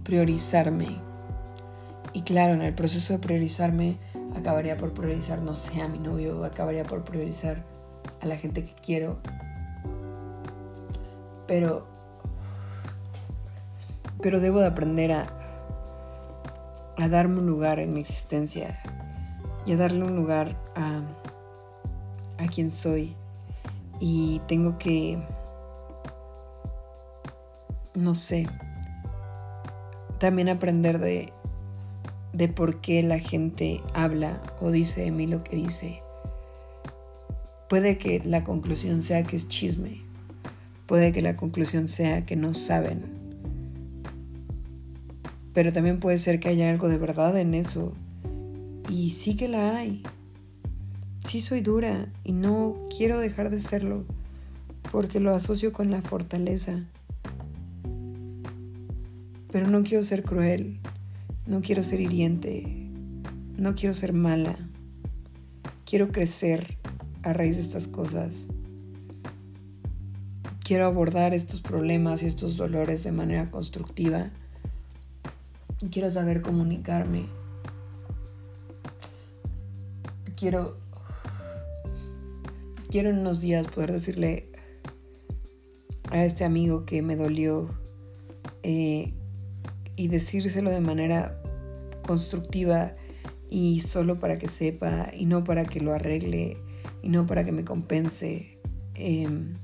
priorizarme. 0.05 1.01
Y 2.13 2.23
claro, 2.23 2.55
en 2.55 2.63
el 2.63 2.75
proceso 2.75 3.15
de 3.15 3.19
priorizarme, 3.19 3.99
acabaría 4.37 4.77
por 4.77 4.95
priorizar, 4.95 5.43
no 5.43 5.55
sé, 5.55 5.83
a 5.83 5.89
mi 5.89 5.99
novio, 5.99 6.45
acabaría 6.45 6.85
por 6.85 7.05
priorizar 7.05 7.65
a 8.21 8.27
la 8.27 8.37
gente 8.37 8.65
que 8.65 8.75
quiero. 8.75 9.19
Pero, 11.47 11.89
pero 14.23 14.41
debo 14.41 14.61
de 14.61 14.67
aprender 14.67 15.13
a, 15.13 15.44
a 16.97 17.09
darme 17.09 17.41
un 17.41 17.47
lugar 17.47 17.79
en 17.79 17.93
mi 17.93 18.01
existencia 18.01 18.81
y 19.67 19.73
a 19.73 19.77
darle 19.77 20.05
un 20.05 20.17
lugar 20.17 20.57
a, 20.75 21.03
a 22.39 22.47
quien 22.49 22.71
soy. 22.71 23.15
Y 24.01 24.41
tengo 24.49 24.77
que, 24.79 25.23
no 27.95 28.15
sé, 28.15 28.47
también 30.19 30.49
aprender 30.49 30.99
de, 30.99 31.33
de 32.33 32.49
por 32.49 32.81
qué 32.81 33.03
la 33.03 33.19
gente 33.19 33.81
habla 33.95 34.43
o 34.61 34.71
dice 34.71 35.03
de 35.03 35.11
mí 35.11 35.27
lo 35.27 35.45
que 35.45 35.57
dice. 35.57 36.03
Puede 37.69 37.99
que 37.99 38.21
la 38.25 38.45
conclusión 38.45 39.03
sea 39.03 39.23
que 39.23 39.37
es 39.37 39.49
chisme. 39.49 40.03
Puede 40.87 41.13
que 41.13 41.23
la 41.23 41.37
conclusión 41.37 41.89
sea 41.89 42.27
que 42.27 42.37
no 42.37 42.53
saben. 42.53 43.14
Pero 45.55 45.73
también 45.73 46.01
puede 46.01 46.19
ser 46.19 46.41
que 46.41 46.49
haya 46.49 46.69
algo 46.69 46.89
de 46.89 46.99
verdad 46.99 47.39
en 47.39 47.55
eso 47.55 47.95
y 48.91 49.11
sí 49.11 49.37
que 49.37 49.49
la 49.49 49.77
hay. 49.77 50.03
Sí 51.25 51.41
soy 51.41 51.63
dura 51.63 52.13
y 52.23 52.33
no 52.33 52.89
quiero 52.95 53.19
dejar 53.19 53.49
de 53.49 53.63
serlo 53.63 54.05
porque 54.93 55.21
lo 55.21 55.35
asocio 55.35 55.73
con 55.73 55.91
la 55.91 56.03
fortaleza. 56.03 56.85
Pero 59.51 59.69
no 59.69 59.85
quiero 59.85 60.03
ser 60.03 60.25
cruel, 60.25 60.81
no 61.47 61.63
quiero 61.63 61.83
ser 61.83 62.01
hiriente, 62.01 62.91
no 63.57 63.75
quiero 63.75 63.95
ser 63.95 64.13
mala. 64.13 64.59
Quiero 65.85 66.09
crecer 66.09 66.77
a 67.23 67.33
raíz 67.33 67.57
de 67.57 67.63
estas 67.63 67.87
cosas. 67.87 68.49
Quiero 70.63 70.87
abordar 70.87 71.35
estos 71.35 71.61
problemas 71.61 72.23
y 72.23 72.27
estos 72.27 72.57
dolores 72.57 73.05
de 73.05 73.13
manera 73.13 73.51
constructiva. 73.51 74.33
Quiero 75.91 76.11
saber 76.11 76.43
comunicarme 76.43 77.29
quiero, 80.45 80.77
quiero 82.91 83.11
en 83.11 83.19
unos 83.19 83.41
días 83.41 83.67
poder 83.67 83.93
decirle 83.93 84.51
a 86.11 86.25
este 86.25 86.45
amigo 86.45 86.85
que 86.85 87.01
me 87.01 87.17
dolió 87.17 87.71
eh, 88.63 89.15
y 89.97 90.09
decírselo 90.09 90.71
de 90.71 90.81
manera 90.81 91.41
constructiva 92.07 92.95
y 93.49 93.81
solo 93.81 94.19
para 94.19 94.39
que 94.39 94.49
sepa 94.49 95.09
y 95.17 95.27
no 95.27 95.45
para 95.45 95.65
que 95.65 95.81
lo 95.81 95.95
arregle 95.95 96.59
y 97.03 97.09
no 97.09 97.27
para 97.27 97.45
que 97.45 97.53
me 97.53 97.65
compense. 97.65 98.59
Em, 98.97 99.55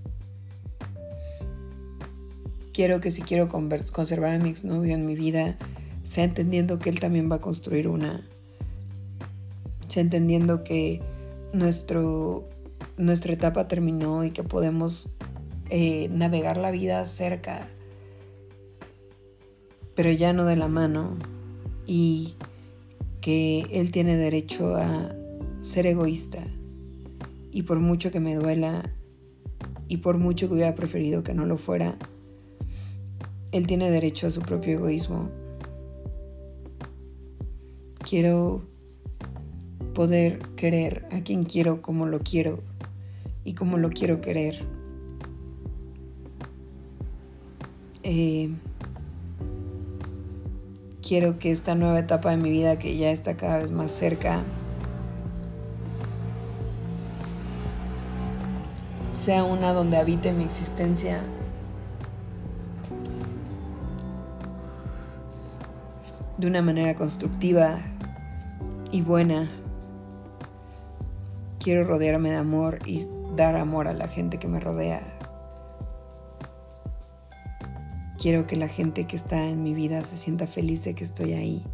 quiero 2.73 3.01
que 3.01 3.11
si 3.11 3.21
quiero 3.23 3.49
conservar 3.49 4.31
a 4.31 4.39
mi 4.39 4.49
exnovio 4.49 4.95
en 4.95 5.05
mi 5.05 5.15
vida, 5.15 5.59
sea 6.11 6.25
entendiendo 6.25 6.81
que 6.81 6.91
él 6.91 6.99
también 6.99 7.31
va 7.31 7.37
a 7.37 7.41
construir 7.41 7.87
una, 7.87 8.27
sea 9.87 10.03
entendiendo 10.03 10.65
que 10.65 11.01
nuestro, 11.53 12.49
nuestra 12.97 13.33
etapa 13.33 13.69
terminó 13.69 14.25
y 14.25 14.33
que 14.33 14.43
podemos 14.43 15.09
eh, 15.69 16.09
navegar 16.11 16.57
la 16.57 16.73
vida 16.73 17.07
cerca, 17.07 17.69
pero 19.95 20.11
ya 20.11 20.33
no 20.33 20.45
de 20.47 20.57
la 20.57 20.67
mano, 20.67 21.17
y 21.87 22.35
que 23.21 23.69
él 23.71 23.93
tiene 23.93 24.17
derecho 24.17 24.75
a 24.75 25.15
ser 25.61 25.87
egoísta, 25.87 26.45
y 27.53 27.63
por 27.63 27.79
mucho 27.79 28.11
que 28.11 28.19
me 28.19 28.35
duela, 28.35 28.83
y 29.87 29.99
por 29.99 30.19
mucho 30.19 30.49
que 30.49 30.55
hubiera 30.55 30.75
preferido 30.75 31.23
que 31.23 31.35
no 31.35 31.47
lo 31.47 31.57
fuera, 31.57 31.97
él 33.53 33.69
tiene 33.69 33.93
derecho 33.93 34.27
a 34.27 34.33
su 34.33 34.41
propio 34.41 34.73
egoísmo. 34.73 35.40
Quiero 38.11 38.63
poder 39.95 40.41
querer 40.57 41.07
a 41.13 41.21
quien 41.21 41.45
quiero 41.45 41.81
como 41.81 42.09
lo 42.09 42.19
quiero 42.19 42.59
y 43.45 43.55
como 43.55 43.79
lo 43.79 43.89
quiero 43.89 44.21
querer. 44.21 44.67
Eh, 48.03 48.51
quiero 51.01 51.39
que 51.39 51.53
esta 51.53 51.77
nueva 51.77 52.01
etapa 52.01 52.33
de 52.33 52.39
mi 52.39 52.51
vida 52.51 52.81
que 52.81 52.97
ya 52.97 53.13
está 53.13 53.37
cada 53.37 53.61
vez 53.61 53.71
más 53.71 53.93
cerca 53.93 54.43
sea 59.13 59.45
una 59.45 59.73
donde 59.73 59.99
habite 59.99 60.33
mi 60.33 60.43
existencia 60.43 61.23
de 66.39 66.47
una 66.49 66.61
manera 66.61 66.97
constructiva 66.97 67.79
y 68.93 69.03
buena. 69.03 69.51
Quiero 71.59 71.85
rodearme 71.85 72.31
de 72.31 72.37
amor 72.37 72.79
y 72.87 73.07
dar 73.37 73.57
amor 73.57 73.89
a 73.89 73.93
la 73.93 74.09
gente 74.09 74.39
que 74.39 74.49
me 74.49 74.61
rodea. 74.61 75.03
Quiero 78.19 78.47
que 78.47 78.57
la 78.57 78.69
gente 78.69 79.07
que 79.07 79.17
está 79.17 79.49
en 79.49 79.63
mi 79.63 79.75
vida 79.75 80.05
se 80.05 80.17
sienta 80.17 80.47
feliz 80.47 80.85
de 80.85 80.95
que 80.95 81.05
estoy 81.05 81.33
ahí, 81.33 81.65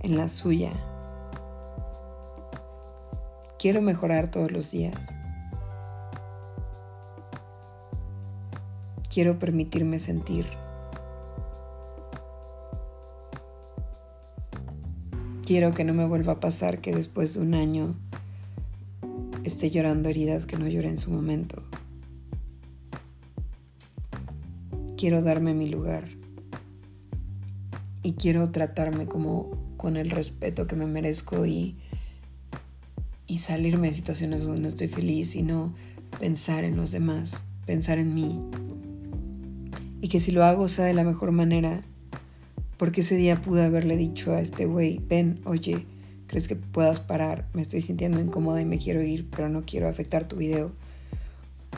en 0.00 0.16
la 0.16 0.28
suya. 0.28 0.72
Quiero 3.58 3.82
mejorar 3.82 4.28
todos 4.28 4.50
los 4.50 4.70
días. 4.70 4.96
Quiero 9.12 9.38
permitirme 9.38 9.98
sentir. 9.98 10.61
Quiero 15.52 15.74
que 15.74 15.84
no 15.84 15.92
me 15.92 16.06
vuelva 16.06 16.32
a 16.32 16.40
pasar 16.40 16.80
que 16.80 16.94
después 16.94 17.34
de 17.34 17.40
un 17.40 17.52
año 17.52 17.94
esté 19.44 19.70
llorando 19.70 20.08
heridas 20.08 20.46
que 20.46 20.56
no 20.56 20.66
lloré 20.66 20.88
en 20.88 20.96
su 20.96 21.10
momento. 21.10 21.62
Quiero 24.96 25.20
darme 25.20 25.52
mi 25.52 25.68
lugar 25.68 26.08
y 28.02 28.14
quiero 28.14 28.50
tratarme 28.50 29.04
como 29.04 29.50
con 29.76 29.98
el 29.98 30.08
respeto 30.08 30.66
que 30.66 30.74
me 30.74 30.86
merezco 30.86 31.44
y, 31.44 31.76
y 33.26 33.36
salirme 33.36 33.88
de 33.88 33.94
situaciones 33.94 34.44
donde 34.44 34.62
no 34.62 34.68
estoy 34.68 34.88
feliz 34.88 35.36
y 35.36 35.42
no 35.42 35.74
pensar 36.18 36.64
en 36.64 36.76
los 36.76 36.92
demás, 36.92 37.42
pensar 37.66 37.98
en 37.98 38.14
mí. 38.14 38.40
Y 40.00 40.08
que 40.08 40.22
si 40.22 40.30
lo 40.30 40.44
hago 40.44 40.66
sea 40.68 40.86
de 40.86 40.94
la 40.94 41.04
mejor 41.04 41.30
manera 41.30 41.82
porque 42.82 43.02
ese 43.02 43.14
día 43.14 43.40
pude 43.40 43.62
haberle 43.62 43.96
dicho 43.96 44.34
a 44.34 44.40
este 44.40 44.66
güey, 44.66 45.00
ven, 45.08 45.40
oye, 45.44 45.86
¿crees 46.26 46.48
que 46.48 46.56
puedas 46.56 46.98
parar? 46.98 47.46
Me 47.54 47.62
estoy 47.62 47.80
sintiendo 47.80 48.20
incómoda 48.20 48.60
y 48.60 48.64
me 48.64 48.76
quiero 48.76 49.00
ir, 49.02 49.30
pero 49.30 49.48
no 49.48 49.62
quiero 49.64 49.88
afectar 49.88 50.26
tu 50.26 50.34
video. 50.34 50.72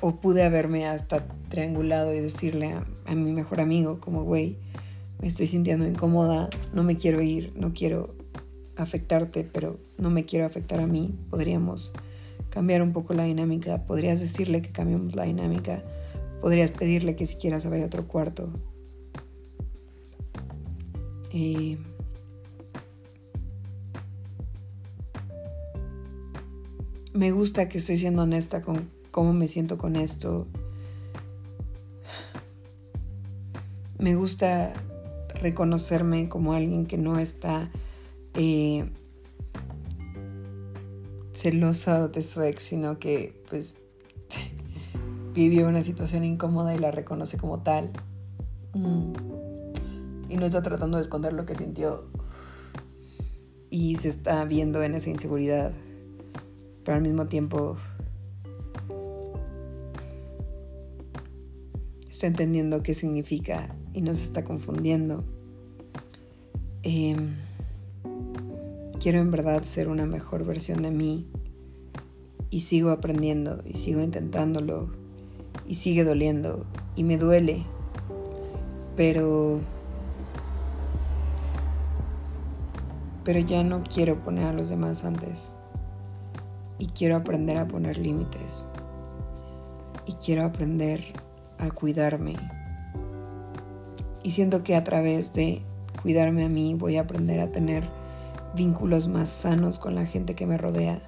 O 0.00 0.16
pude 0.16 0.44
haberme 0.44 0.86
hasta 0.86 1.26
triangulado 1.50 2.14
y 2.14 2.20
decirle 2.20 2.78
a, 3.04 3.14
mi 3.14 3.32
mejor 3.32 3.60
amigo, 3.60 4.00
como, 4.00 4.22
güey, 4.24 4.56
me 5.20 5.28
estoy 5.28 5.46
sintiendo 5.46 5.86
incómoda, 5.86 6.48
no 6.72 6.82
me 6.84 6.96
quiero 6.96 7.20
ir, 7.20 7.52
no 7.54 7.74
quiero 7.74 8.14
afectarte, 8.78 9.44
pero 9.44 9.78
no 9.98 10.08
me 10.08 10.24
quiero 10.24 10.46
afectar 10.46 10.80
a 10.80 10.86
mí. 10.86 11.14
Podríamos 11.28 11.92
cambiar 12.48 12.80
un 12.80 12.94
poco 12.94 13.12
la 13.12 13.24
dinámica, 13.24 13.84
podrías 13.84 14.20
decirle 14.20 14.62
que 14.62 14.72
cambiemos 14.72 15.14
la 15.14 15.24
dinámica, 15.24 15.84
podrías 16.40 16.70
pedirle 16.70 17.14
que 17.14 17.26
siquiera 17.26 17.60
se 17.60 17.68
vaya 17.68 17.84
a 17.84 17.88
otro 17.88 18.08
cuarto, 18.08 18.48
eh, 21.36 21.78
me 27.12 27.32
gusta 27.32 27.68
que 27.68 27.78
estoy 27.78 27.98
siendo 27.98 28.22
honesta 28.22 28.62
con 28.62 28.88
cómo 29.10 29.32
me 29.32 29.48
siento 29.48 29.76
con 29.76 29.96
esto. 29.96 30.46
Me 33.98 34.14
gusta 34.14 34.72
reconocerme 35.40 36.28
como 36.28 36.52
alguien 36.52 36.86
que 36.86 36.98
no 36.98 37.18
está 37.18 37.68
eh, 38.34 38.88
celosa 41.32 42.06
de 42.06 42.22
su 42.22 42.42
ex, 42.42 42.62
sino 42.62 43.00
que 43.00 43.42
pues 43.50 43.74
vivió 45.34 45.66
una 45.66 45.82
situación 45.82 46.22
incómoda 46.22 46.76
y 46.76 46.78
la 46.78 46.92
reconoce 46.92 47.38
como 47.38 47.58
tal. 47.58 47.90
Mm 48.74 49.43
y 50.28 50.36
no 50.36 50.46
está 50.46 50.62
tratando 50.62 50.96
de 50.96 51.02
esconder 51.02 51.32
lo 51.32 51.46
que 51.46 51.54
sintió 51.54 52.04
y 53.70 53.96
se 53.96 54.08
está 54.08 54.44
viendo 54.44 54.82
en 54.82 54.94
esa 54.94 55.10
inseguridad, 55.10 55.72
pero 56.84 56.96
al 56.96 57.02
mismo 57.02 57.26
tiempo 57.26 57.76
está 62.08 62.28
entendiendo 62.28 62.84
qué 62.84 62.94
significa 62.94 63.74
y 63.92 64.00
no 64.00 64.14
se 64.14 64.22
está 64.22 64.44
confundiendo. 64.44 65.24
Em, 66.84 67.34
quiero 69.00 69.18
en 69.18 69.32
verdad 69.32 69.64
ser 69.64 69.88
una 69.88 70.06
mejor 70.06 70.44
versión 70.44 70.82
de 70.82 70.92
mí 70.92 71.26
y 72.50 72.60
sigo 72.60 72.90
aprendiendo 72.90 73.62
y 73.66 73.78
sigo 73.78 74.00
intentándolo 74.00 74.90
y 75.66 75.74
sigue 75.74 76.04
doliendo 76.04 76.64
y 76.94 77.02
me 77.02 77.18
duele, 77.18 77.64
pero 78.96 79.60
pero 83.24 83.38
ya 83.40 83.64
no 83.64 83.82
quiero 83.82 84.22
poner 84.22 84.46
a 84.46 84.52
los 84.52 84.68
demás 84.68 85.04
antes. 85.04 85.54
Y 86.78 86.86
quiero 86.86 87.16
aprender 87.16 87.56
a 87.56 87.66
poner 87.66 87.98
límites. 87.98 88.68
Y 90.06 90.12
quiero 90.12 90.44
aprender 90.44 91.02
a 91.58 91.70
cuidarme. 91.70 92.36
Y 94.22 94.30
siento 94.30 94.62
que 94.62 94.76
a 94.76 94.84
través 94.84 95.32
de 95.32 95.62
cuidarme 96.02 96.44
a 96.44 96.48
mí 96.48 96.74
voy 96.74 96.96
a 96.98 97.02
aprender 97.02 97.40
a 97.40 97.50
tener 97.50 97.88
vínculos 98.54 99.08
más 99.08 99.30
sanos 99.30 99.78
con 99.78 99.94
la 99.94 100.06
gente 100.06 100.34
que 100.34 100.46
me 100.46 100.58
rodea. 100.58 101.00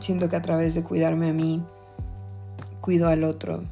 Siento 0.00 0.28
que 0.28 0.36
a 0.36 0.42
través 0.42 0.74
de 0.74 0.84
cuidarme 0.84 1.30
a 1.30 1.32
mí, 1.32 1.62
cuido 2.80 3.08
al 3.08 3.24
otro 3.24 3.62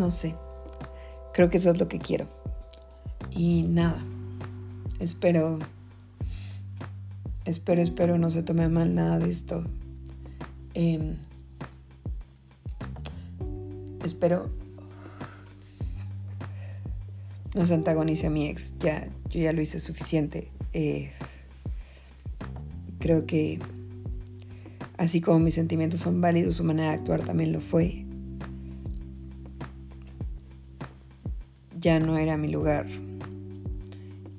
No 0.00 0.10
sé. 0.10 0.34
Creo 1.34 1.50
que 1.50 1.58
eso 1.58 1.70
es 1.70 1.78
lo 1.78 1.86
que 1.86 1.98
quiero. 1.98 2.26
Y 3.30 3.64
nada. 3.64 4.02
Espero. 4.98 5.58
Espero, 7.44 7.82
espero 7.82 8.16
no 8.16 8.30
se 8.30 8.42
tome 8.42 8.66
mal 8.70 8.94
nada 8.94 9.18
de 9.18 9.30
esto. 9.30 9.62
Em, 10.72 11.16
espero 14.02 14.48
no 17.54 17.66
se 17.66 17.74
antagonice 17.74 18.28
a 18.28 18.30
mi 18.30 18.46
ex. 18.46 18.72
Ya, 18.78 19.06
yo 19.28 19.40
ya 19.40 19.52
lo 19.52 19.60
hice 19.60 19.80
suficiente. 19.80 20.50
Eh, 20.72 21.10
creo 22.98 23.26
que 23.26 23.58
así 24.96 25.20
como 25.20 25.40
mis 25.40 25.54
sentimientos 25.54 26.00
son 26.00 26.22
válidos, 26.22 26.56
su 26.56 26.64
manera 26.64 26.88
de 26.88 26.94
actuar 26.94 27.22
también 27.22 27.52
lo 27.52 27.60
fue. 27.60 28.06
Ya 31.80 31.98
no 31.98 32.18
era 32.18 32.36
mi 32.36 32.48
lugar. 32.48 32.86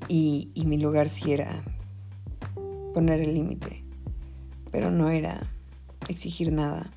Y, 0.08 0.52
mi 0.66 0.78
lugar 0.78 1.10
sí 1.10 1.32
era 1.32 1.64
poner 2.94 3.22
el 3.22 3.34
límite, 3.34 3.84
pero 4.70 4.92
no 4.92 5.10
era 5.10 5.52
exigir 6.08 6.52
nada. 6.52 6.92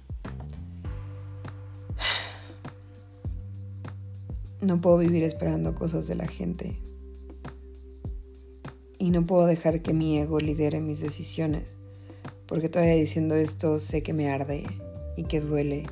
No 4.60 4.80
puedo 4.80 4.98
vivir 4.98 5.22
esperando 5.22 5.74
cosas 5.74 6.06
de 6.06 6.14
la 6.14 6.26
gente. 6.26 6.78
Y 8.98 9.10
no 9.10 9.26
puedo 9.26 9.46
dejar 9.46 9.82
que 9.82 9.92
mi 9.92 10.18
ego 10.18 10.38
lidere 10.38 10.80
mis 10.80 11.00
decisiones, 11.00 11.64
porque 12.46 12.68
todavía 12.68 12.94
diciendo 12.94 13.34
esto 13.34 13.78
sé 13.78 14.02
que 14.02 14.12
me 14.12 14.30
arde 14.30 14.64
y 15.16 15.24
que 15.24 15.40
duele. 15.40 15.86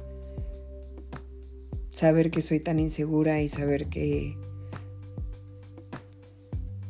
Saber 1.90 2.30
que 2.30 2.42
soy 2.42 2.60
tan 2.60 2.80
insegura 2.80 3.42
y 3.42 3.48
saber 3.48 3.88
que 3.88 4.41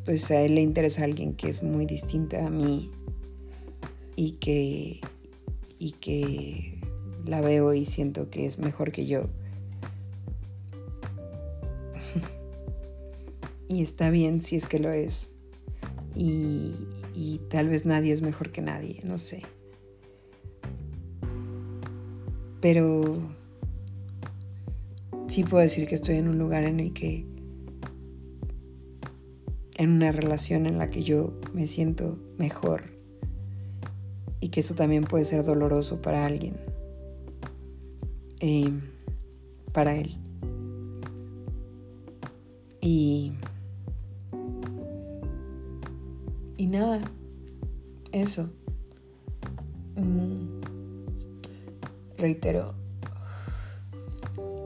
pues 0.04 0.30
a 0.30 0.40
él 0.40 0.54
le 0.56 0.62
interesa 0.62 1.02
a 1.02 1.04
alguien 1.04 1.34
que 1.34 1.48
es 1.48 1.62
muy 1.62 1.86
distinta 1.86 2.46
a 2.46 2.50
mí 2.50 2.90
y 4.16 4.32
que 4.32 5.00
y 5.78 5.92
que 5.92 6.78
la 7.24 7.40
veo 7.40 7.74
y 7.74 7.84
siento 7.84 8.30
que 8.30 8.46
es 8.46 8.58
mejor 8.58 8.92
que 8.92 9.06
yo. 9.06 9.28
y 13.68 13.82
está 13.82 14.10
bien 14.10 14.40
si 14.40 14.56
es 14.56 14.68
que 14.68 14.78
lo 14.78 14.92
es. 14.92 15.30
Y, 16.14 16.74
y 17.14 17.40
tal 17.48 17.68
vez 17.68 17.84
nadie 17.84 18.12
es 18.12 18.22
mejor 18.22 18.50
que 18.52 18.60
nadie, 18.60 19.00
no 19.04 19.18
sé. 19.18 19.42
Pero 22.60 23.18
sí 25.26 25.42
puedo 25.44 25.62
decir 25.62 25.88
que 25.88 25.94
estoy 25.96 26.16
en 26.16 26.28
un 26.28 26.38
lugar 26.38 26.62
en 26.64 26.78
el 26.78 26.92
que, 26.92 27.26
en 29.76 29.90
una 29.90 30.12
relación 30.12 30.66
en 30.66 30.78
la 30.78 30.90
que 30.90 31.02
yo 31.02 31.32
me 31.52 31.66
siento 31.66 32.18
mejor 32.38 32.84
y 34.40 34.48
que 34.48 34.60
eso 34.60 34.74
también 34.74 35.04
puede 35.04 35.24
ser 35.24 35.44
doloroso 35.44 36.02
para 36.02 36.26
alguien, 36.26 36.56
eh, 38.40 38.72
para 39.72 39.94
él. 39.94 40.18
Y, 42.80 43.32
y 46.56 46.66
nada, 46.66 47.00
eso. 48.12 48.50
Mm 49.96 50.52
reitero, 52.22 52.72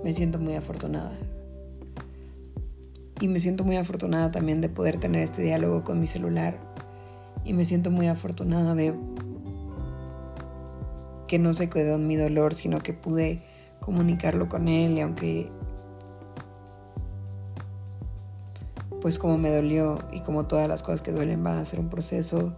me 0.04 0.12
siento 0.12 0.38
muy 0.38 0.54
afortunada. 0.54 1.18
Y 3.20 3.28
me 3.28 3.40
siento 3.40 3.64
muy 3.64 3.76
afortunada 3.76 4.30
también 4.30 4.60
de 4.60 4.68
poder 4.68 4.98
tener 4.98 5.22
este 5.22 5.42
diálogo 5.42 5.84
con 5.84 6.00
mi 6.00 6.06
celular. 6.06 6.58
Y 7.44 7.54
me 7.54 7.64
siento 7.64 7.90
muy 7.90 8.08
afortunada 8.08 8.74
de 8.74 8.94
que 11.26 11.38
no 11.38 11.54
se 11.54 11.68
quedó 11.68 11.96
en 11.96 12.06
mi 12.06 12.16
dolor, 12.16 12.54
sino 12.54 12.80
que 12.80 12.92
pude 12.92 13.42
comunicarlo 13.80 14.48
con 14.48 14.68
él 14.68 14.98
y 14.98 15.00
aunque 15.00 15.50
pues 19.00 19.18
como 19.18 19.38
me 19.38 19.54
dolió 19.54 19.98
y 20.12 20.20
como 20.20 20.46
todas 20.46 20.68
las 20.68 20.82
cosas 20.82 21.00
que 21.00 21.12
duelen 21.12 21.44
van 21.44 21.58
a 21.58 21.64
ser 21.64 21.78
un 21.78 21.88
proceso, 21.88 22.56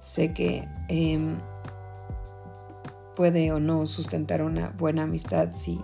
sé 0.00 0.32
que 0.32 0.66
em, 0.88 1.36
puede 3.14 3.52
o 3.52 3.60
no 3.60 3.86
sustentar 3.86 4.42
una 4.42 4.70
buena 4.76 5.04
amistad 5.04 5.50
si, 5.54 5.80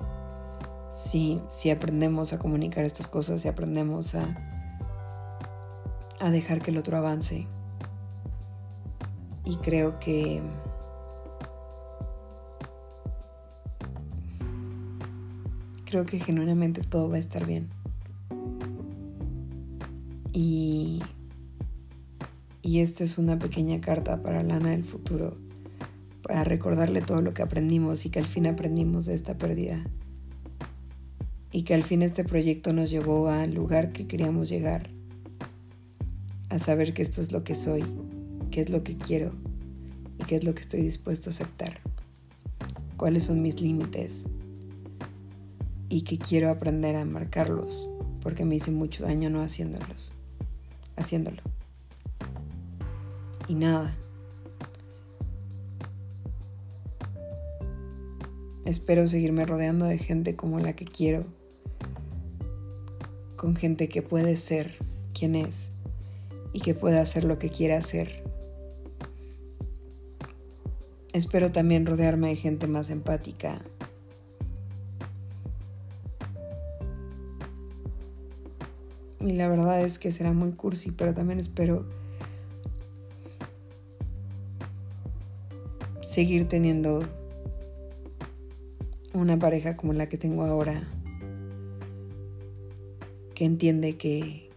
si, 0.92 1.40
si 1.48 1.70
aprendemos 1.70 2.32
a 2.32 2.38
comunicar 2.38 2.84
estas 2.84 3.06
cosas, 3.06 3.42
si 3.42 3.48
aprendemos 3.48 4.14
a, 4.14 4.36
a 6.20 6.30
dejar 6.30 6.60
que 6.60 6.70
el 6.70 6.76
otro 6.76 6.96
avance. 6.96 7.46
Y 9.44 9.56
creo 9.56 9.98
que 9.98 10.42
creo 15.84 16.06
que 16.06 16.20
genuinamente 16.20 16.82
todo 16.82 17.08
va 17.08 17.16
a 17.16 17.18
estar 17.18 17.46
bien. 17.46 17.68
Y, 20.32 21.02
y 22.62 22.80
esta 22.80 23.02
es 23.02 23.18
una 23.18 23.38
pequeña 23.38 23.80
carta 23.80 24.22
para 24.22 24.44
Lana 24.44 24.70
del 24.70 24.84
futuro 24.84 25.36
para 26.22 26.44
recordarle 26.44 27.02
todo 27.02 27.22
lo 27.22 27.34
que 27.34 27.42
aprendimos 27.42 28.06
y 28.06 28.10
que 28.10 28.20
al 28.20 28.26
fin 28.26 28.46
aprendimos 28.46 29.06
de 29.06 29.14
esta 29.14 29.36
pérdida. 29.36 29.84
Y 31.52 31.62
que 31.62 31.74
al 31.74 31.82
fin 31.82 32.02
este 32.02 32.24
proyecto 32.24 32.72
nos 32.72 32.90
llevó 32.90 33.28
al 33.28 33.54
lugar 33.54 33.92
que 33.92 34.06
queríamos 34.06 34.48
llegar. 34.48 34.90
A 36.48 36.58
saber 36.58 36.94
que 36.94 37.02
esto 37.02 37.20
es 37.20 37.32
lo 37.32 37.44
que 37.44 37.54
soy, 37.54 37.84
qué 38.50 38.60
es 38.60 38.70
lo 38.70 38.82
que 38.82 38.96
quiero 38.96 39.32
y 40.18 40.24
qué 40.24 40.36
es 40.36 40.44
lo 40.44 40.54
que 40.54 40.62
estoy 40.62 40.82
dispuesto 40.82 41.30
a 41.30 41.32
aceptar. 41.32 41.80
Cuáles 42.96 43.24
son 43.24 43.42
mis 43.42 43.60
límites 43.60 44.28
y 45.88 46.02
que 46.02 46.18
quiero 46.18 46.50
aprender 46.50 46.96
a 46.96 47.04
marcarlos 47.04 47.88
porque 48.20 48.44
me 48.44 48.56
hice 48.56 48.70
mucho 48.70 49.04
daño 49.04 49.30
no 49.30 49.42
haciéndolos. 49.42 50.12
Haciéndolo. 50.96 51.42
Y 53.48 53.54
nada, 53.54 53.96
Espero 58.70 59.08
seguirme 59.08 59.46
rodeando 59.46 59.86
de 59.86 59.98
gente 59.98 60.36
como 60.36 60.60
la 60.60 60.74
que 60.74 60.84
quiero, 60.84 61.24
con 63.40 63.56
gente 63.56 63.88
que 63.88 64.02
puede 64.02 64.36
ser 64.36 64.74
quien 65.18 65.34
es 65.34 65.72
y 66.52 66.60
que 66.60 66.74
pueda 66.74 67.00
hacer 67.00 67.24
lo 67.24 67.38
que 67.38 67.48
quiera 67.48 67.78
hacer. 67.78 68.22
Espero 71.14 71.50
también 71.50 71.86
rodearme 71.86 72.28
de 72.28 72.36
gente 72.36 72.66
más 72.66 72.90
empática. 72.90 73.62
Y 79.20 79.32
la 79.32 79.48
verdad 79.48 79.80
es 79.80 79.98
que 79.98 80.12
será 80.12 80.34
muy 80.34 80.52
cursi, 80.52 80.90
pero 80.90 81.14
también 81.14 81.40
espero 81.40 81.86
seguir 86.02 86.46
teniendo 86.46 87.08
una 89.14 89.38
pareja 89.38 89.78
como 89.78 89.94
la 89.94 90.10
que 90.10 90.18
tengo 90.18 90.44
ahora, 90.44 90.86
que 93.40 93.46
entiende 93.46 93.96
que, 93.96 94.50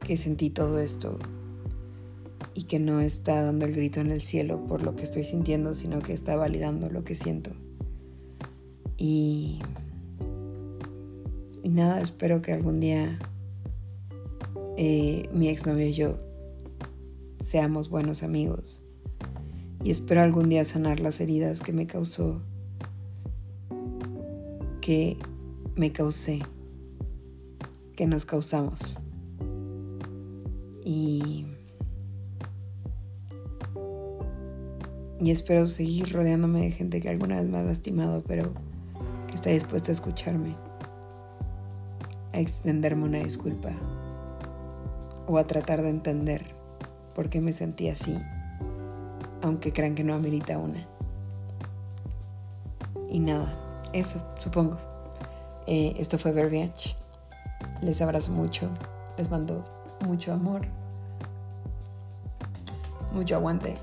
que 0.00 0.16
sentí 0.16 0.48
todo 0.48 0.80
esto 0.80 1.18
y 2.54 2.62
que 2.62 2.78
no 2.78 3.00
está 3.00 3.42
dando 3.42 3.66
el 3.66 3.74
grito 3.74 4.00
en 4.00 4.10
el 4.10 4.22
cielo 4.22 4.64
por 4.66 4.80
lo 4.80 4.96
que 4.96 5.02
estoy 5.02 5.22
sintiendo, 5.22 5.74
sino 5.74 6.00
que 6.00 6.14
está 6.14 6.34
validando 6.34 6.88
lo 6.88 7.04
que 7.04 7.14
siento. 7.14 7.50
Y, 8.96 9.60
y 11.62 11.68
nada, 11.68 12.00
espero 12.00 12.40
que 12.40 12.54
algún 12.54 12.80
día 12.80 13.18
eh, 14.78 15.28
mi 15.34 15.50
exnovio 15.50 15.86
y 15.86 15.92
yo 15.92 16.18
seamos 17.44 17.90
buenos 17.90 18.22
amigos. 18.22 18.88
Y 19.84 19.90
espero 19.90 20.22
algún 20.22 20.48
día 20.48 20.64
sanar 20.64 21.00
las 21.00 21.20
heridas 21.20 21.60
que 21.60 21.74
me 21.74 21.86
causó 21.86 22.40
que 24.80 25.18
me 25.76 25.92
causé, 25.92 26.40
que 28.00 28.06
nos 28.06 28.24
causamos. 28.24 28.80
Y, 30.82 31.44
y 35.20 35.30
espero 35.30 35.68
seguir 35.68 36.10
rodeándome 36.10 36.60
de 36.60 36.70
gente 36.70 37.02
que 37.02 37.10
alguna 37.10 37.38
vez 37.38 37.50
me 37.50 37.58
ha 37.58 37.62
lastimado, 37.62 38.22
pero 38.26 38.54
que 39.28 39.34
está 39.34 39.50
dispuesta 39.50 39.92
a 39.92 39.92
escucharme, 39.92 40.56
a 42.32 42.40
extenderme 42.40 43.04
una 43.04 43.18
disculpa 43.18 43.70
o 45.26 45.36
a 45.36 45.46
tratar 45.46 45.82
de 45.82 45.90
entender 45.90 46.54
por 47.14 47.28
qué 47.28 47.42
me 47.42 47.52
sentí 47.52 47.90
así, 47.90 48.16
aunque 49.42 49.74
crean 49.74 49.94
que 49.94 50.04
no 50.04 50.14
amerita 50.14 50.56
una. 50.56 50.88
Y 53.10 53.18
nada 53.18 53.82
eso, 53.92 54.22
supongo. 54.38 54.78
Eh, 55.66 55.96
esto 55.98 56.16
fue 56.16 56.32
Verbiage. 56.32 56.99
Les 57.82 58.00
abrazo 58.00 58.30
mucho. 58.30 58.68
Les 59.16 59.30
mando 59.30 59.62
mucho 60.06 60.32
amor. 60.32 60.62
Mucho 63.12 63.36
aguante. 63.36 63.76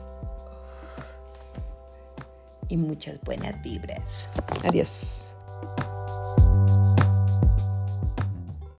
Y 2.69 2.77
muchas 2.77 3.19
buenas 3.21 3.61
vibras. 3.61 4.29
Adiós. 4.63 5.36